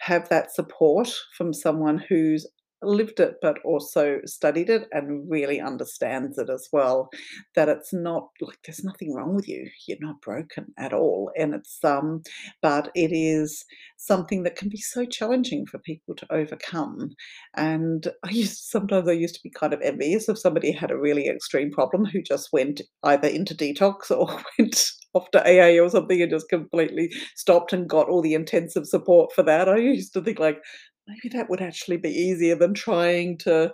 have 0.00 0.28
that 0.30 0.52
support 0.54 1.12
from 1.36 1.52
someone 1.52 1.98
who's 1.98 2.46
lived 2.82 3.20
it 3.20 3.34
but 3.42 3.58
also 3.62 4.20
studied 4.24 4.70
it 4.70 4.88
and 4.92 5.30
really 5.30 5.60
understands 5.60 6.38
it 6.38 6.48
as 6.48 6.66
well 6.72 7.10
that 7.54 7.68
it's 7.68 7.92
not 7.92 8.28
like 8.40 8.58
there's 8.64 8.82
nothing 8.82 9.12
wrong 9.12 9.34
with 9.34 9.46
you 9.46 9.68
you're 9.86 9.98
not 10.00 10.18
broken 10.22 10.64
at 10.78 10.94
all 10.94 11.30
and 11.36 11.54
it's 11.54 11.78
um 11.84 12.22
but 12.62 12.90
it 12.94 13.12
is 13.12 13.66
something 13.98 14.44
that 14.44 14.56
can 14.56 14.70
be 14.70 14.78
so 14.78 15.04
challenging 15.04 15.66
for 15.66 15.78
people 15.80 16.14
to 16.14 16.26
overcome 16.32 17.10
and 17.54 18.08
i 18.24 18.30
used 18.30 18.56
sometimes 18.56 19.06
i 19.06 19.12
used 19.12 19.34
to 19.34 19.42
be 19.42 19.50
kind 19.50 19.74
of 19.74 19.82
envious 19.82 20.26
if 20.26 20.38
somebody 20.38 20.72
had 20.72 20.90
a 20.90 20.96
really 20.98 21.28
extreme 21.28 21.70
problem 21.70 22.06
who 22.06 22.22
just 22.22 22.48
went 22.50 22.80
either 23.02 23.28
into 23.28 23.54
detox 23.54 24.10
or 24.10 24.42
went 24.58 24.90
off 25.14 25.30
to 25.32 25.40
AA 25.42 25.82
or 25.82 25.88
something 25.90 26.20
and 26.22 26.30
just 26.30 26.48
completely 26.48 27.12
stopped 27.34 27.72
and 27.72 27.88
got 27.88 28.08
all 28.08 28.22
the 28.22 28.34
intensive 28.34 28.86
support 28.86 29.32
for 29.32 29.42
that. 29.42 29.68
I 29.68 29.76
used 29.76 30.12
to 30.14 30.22
think 30.22 30.38
like, 30.38 30.62
maybe 31.06 31.34
that 31.36 31.50
would 31.50 31.60
actually 31.60 31.96
be 31.96 32.10
easier 32.10 32.54
than 32.54 32.74
trying 32.74 33.36
to 33.38 33.72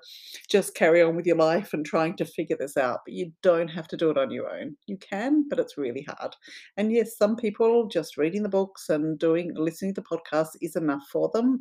just 0.49 0.75
carry 0.75 1.03
on 1.03 1.17
with 1.17 1.27
your 1.27 1.37
life 1.37 1.73
and 1.73 1.85
trying 1.85 2.17
to 2.17 2.25
figure 2.25 2.57
this 2.59 2.77
out. 2.77 3.01
But 3.05 3.15
you 3.15 3.33
don't 3.43 3.69
have 3.69 3.89
to 3.89 3.97
do 3.97 4.11
it 4.11 4.19
on 4.19 4.31
your 4.31 4.49
own. 4.49 4.77
You 4.87 4.97
can, 4.99 5.49
but 5.49 5.59
it's 5.59 5.79
really 5.79 6.07
hard. 6.09 6.35
And 6.77 6.93
yes, 6.93 7.17
some 7.17 7.37
people 7.37 7.89
just 7.89 8.17
reading 8.17 8.43
the 8.43 8.49
books 8.49 8.89
and 8.89 9.19
doing 9.19 9.53
listening 9.55 9.95
to 9.95 10.01
the 10.01 10.07
podcasts 10.07 10.57
is 10.61 10.77
enough 10.77 11.03
for 11.11 11.31
them. 11.35 11.61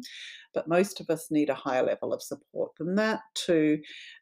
But 0.53 0.69
most 0.69 1.01
of 1.01 1.09
us 1.09 1.27
need 1.29 1.49
a 1.49 1.55
higher 1.55 1.83
level 1.83 2.13
of 2.13 2.21
support 2.21 2.71
than 2.77 2.95
that 2.95 3.19
to 3.45 3.77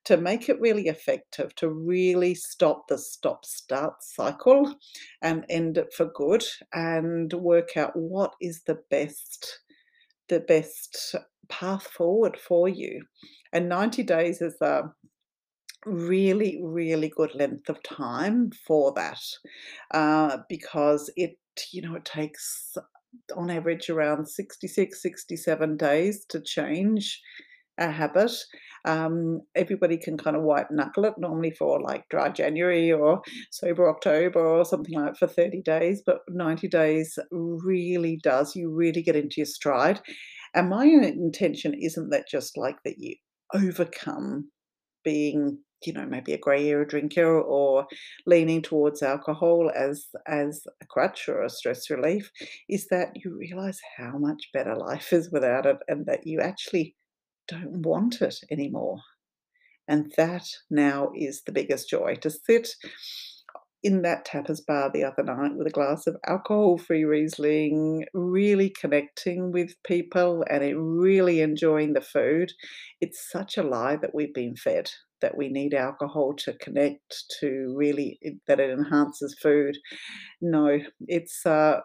to 0.05 0.17
make 0.17 0.49
it 0.49 0.59
really 0.59 0.87
effective, 0.87 1.53
to 1.55 1.69
really 1.69 2.33
stop 2.33 2.87
the 2.87 2.97
stop 2.97 3.45
start 3.45 4.01
cycle 4.01 4.75
and 5.21 5.45
end 5.49 5.77
it 5.77 5.93
for 5.93 6.05
good 6.05 6.43
and 6.73 7.31
work 7.33 7.77
out 7.77 7.91
what 7.95 8.33
is 8.41 8.63
the 8.63 8.79
best 8.89 9.59
the 10.29 10.39
best 10.39 11.15
path 11.49 11.87
forward 11.87 12.37
for 12.37 12.67
you. 12.67 13.03
And 13.51 13.69
90 13.69 14.03
days 14.03 14.41
is 14.41 14.55
a 14.61 14.83
really, 15.85 16.59
really 16.63 17.11
good 17.15 17.35
length 17.35 17.69
of 17.69 17.81
time 17.83 18.51
for 18.65 18.93
that 18.95 19.21
uh, 19.91 20.37
because 20.49 21.11
it, 21.15 21.37
you 21.71 21.81
know, 21.81 21.95
it 21.95 22.05
takes 22.05 22.75
on 23.35 23.49
average 23.49 23.89
around 23.89 24.27
66, 24.27 25.01
67 25.01 25.77
days 25.77 26.25
to 26.29 26.41
change 26.41 27.21
a 27.77 27.89
habit. 27.89 28.31
Um, 28.85 29.41
everybody 29.55 29.97
can 29.97 30.17
kind 30.17 30.35
of 30.35 30.43
white 30.43 30.69
knuckle 30.69 31.05
it 31.05 31.13
normally 31.17 31.51
for 31.51 31.81
like 31.81 32.07
dry 32.09 32.29
January 32.29 32.91
or 32.91 33.21
sober 33.51 33.89
October 33.89 34.45
or 34.45 34.65
something 34.65 34.99
like 34.99 35.15
for 35.15 35.27
30 35.27 35.61
days, 35.61 36.03
but 36.05 36.19
90 36.29 36.67
days 36.67 37.17
really 37.31 38.19
does. 38.21 38.55
You 38.55 38.71
really 38.71 39.01
get 39.01 39.15
into 39.15 39.35
your 39.37 39.45
stride. 39.45 40.01
And 40.55 40.69
my 40.69 40.85
intention 40.85 41.73
isn't 41.73 42.09
that 42.09 42.27
just 42.27 42.57
like 42.57 42.77
that 42.83 42.97
you 42.99 43.15
overcome 43.53 44.49
being 45.03 45.59
you 45.85 45.93
know 45.93 46.05
maybe 46.05 46.33
a 46.33 46.37
grey 46.37 46.69
area 46.69 46.85
drinker 46.85 47.41
or 47.41 47.85
leaning 48.25 48.61
towards 48.61 49.03
alcohol 49.03 49.69
as 49.75 50.07
as 50.27 50.65
a 50.81 50.85
crutch 50.85 51.27
or 51.27 51.43
a 51.43 51.49
stress 51.49 51.89
relief 51.89 52.31
is 52.69 52.87
that 52.87 53.09
you 53.15 53.35
realize 53.37 53.79
how 53.97 54.17
much 54.17 54.49
better 54.53 54.75
life 54.75 55.11
is 55.11 55.31
without 55.31 55.65
it 55.65 55.77
and 55.87 56.05
that 56.05 56.25
you 56.25 56.39
actually 56.39 56.95
don't 57.47 57.81
want 57.81 58.21
it 58.21 58.35
anymore. 58.51 58.99
And 59.87 60.13
that 60.17 60.47
now 60.69 61.11
is 61.15 61.43
the 61.43 61.51
biggest 61.51 61.89
joy 61.89 62.15
to 62.21 62.29
sit 62.29 62.69
in 63.83 64.01
that 64.03 64.25
tapas 64.25 64.65
bar 64.65 64.89
the 64.93 65.03
other 65.03 65.23
night 65.23 65.55
with 65.55 65.67
a 65.67 65.71
glass 65.71 66.07
of 66.07 66.15
alcohol 66.25 66.77
free 66.77 67.03
Riesling, 67.03 68.05
really 68.13 68.69
connecting 68.69 69.51
with 69.51 69.75
people 69.83 70.45
and 70.49 70.99
really 70.99 71.41
enjoying 71.41 71.93
the 71.93 72.01
food. 72.01 72.51
It's 73.01 73.29
such 73.29 73.57
a 73.57 73.63
lie 73.63 73.97
that 73.97 74.15
we've 74.15 74.33
been 74.33 74.55
fed 74.55 74.89
that 75.21 75.37
we 75.37 75.49
need 75.49 75.73
alcohol 75.73 76.33
to 76.37 76.53
connect 76.53 77.25
to 77.39 77.73
really 77.75 78.19
that 78.47 78.59
it 78.59 78.69
enhances 78.69 79.35
food. 79.41 79.77
No, 80.41 80.79
it's 81.07 81.45
uh 81.45 81.79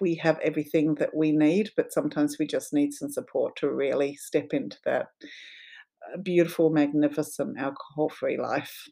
we 0.00 0.14
have 0.14 0.38
everything 0.40 0.94
that 0.94 1.14
we 1.14 1.32
need, 1.32 1.70
but 1.76 1.92
sometimes 1.92 2.36
we 2.38 2.46
just 2.46 2.72
need 2.72 2.92
some 2.92 3.10
support 3.10 3.56
to 3.56 3.70
really 3.70 4.16
step 4.16 4.48
into 4.52 4.78
that 4.84 5.06
uh, 6.12 6.18
beautiful, 6.22 6.70
magnificent 6.70 7.58
alcohol 7.58 8.08
free 8.08 8.38
life. 8.38 8.88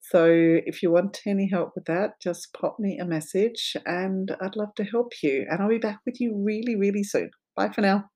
So 0.00 0.24
if 0.30 0.82
you 0.82 0.90
want 0.90 1.20
any 1.26 1.48
help 1.48 1.72
with 1.74 1.84
that, 1.84 2.20
just 2.20 2.52
pop 2.54 2.78
me 2.78 2.98
a 2.98 3.04
message 3.04 3.76
and 3.84 4.34
I'd 4.40 4.56
love 4.56 4.74
to 4.76 4.84
help 4.84 5.12
you. 5.22 5.46
And 5.50 5.60
I'll 5.60 5.68
be 5.68 5.78
back 5.78 6.00
with 6.06 6.20
you 6.20 6.34
really, 6.34 6.76
really 6.76 7.02
soon. 7.02 7.30
Bye 7.56 7.68
for 7.70 7.82
now. 7.82 8.08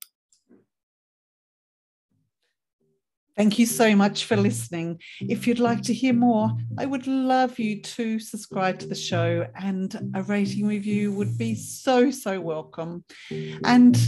Thank 3.37 3.59
you 3.59 3.65
so 3.65 3.97
much 3.97 4.27
for 4.27 4.37
listening. 4.37 5.01
If 5.21 5.47
you'd 5.47 5.59
like 5.59 5.83
to 5.85 5.95
hear 5.95 6.13
more, 6.13 6.51
I 6.79 6.85
would 6.85 7.07
love 7.07 7.59
you 7.59 7.81
to 7.81 8.19
subscribe 8.19 8.79
to 8.81 8.87
the 8.87 8.95
show, 8.95 9.47
and 9.57 10.13
a 10.15 10.23
rating 10.23 10.67
review 10.67 11.13
would 11.13 11.39
be 11.39 11.55
so, 11.55 12.11
so 12.11 12.39
welcome. 12.43 13.05
And 13.65 13.99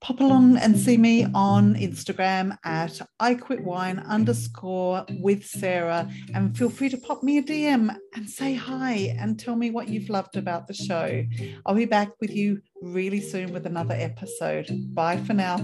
pop 0.00 0.20
along 0.20 0.56
and 0.56 0.78
see 0.78 0.96
me 0.96 1.26
on 1.34 1.74
Instagram 1.74 2.56
at 2.64 3.00
I 3.18 3.34
quit 3.34 3.62
wine 3.62 3.98
underscore 3.98 5.04
with 5.20 5.44
Sarah 5.44 6.10
and 6.34 6.56
feel 6.56 6.70
free 6.70 6.88
to 6.88 6.96
pop 6.96 7.22
me 7.22 7.38
a 7.38 7.42
DM 7.42 7.94
and 8.14 8.28
say 8.28 8.54
hi 8.54 9.14
and 9.18 9.38
tell 9.38 9.56
me 9.56 9.70
what 9.70 9.88
you've 9.88 10.08
loved 10.08 10.36
about 10.36 10.66
the 10.66 10.74
show. 10.74 11.24
I'll 11.66 11.74
be 11.74 11.84
back 11.84 12.10
with 12.20 12.30
you 12.30 12.62
really 12.80 13.20
soon 13.20 13.52
with 13.52 13.66
another 13.66 13.94
episode. 13.94 14.70
Bye 14.94 15.18
for 15.18 15.34
now. 15.34 15.58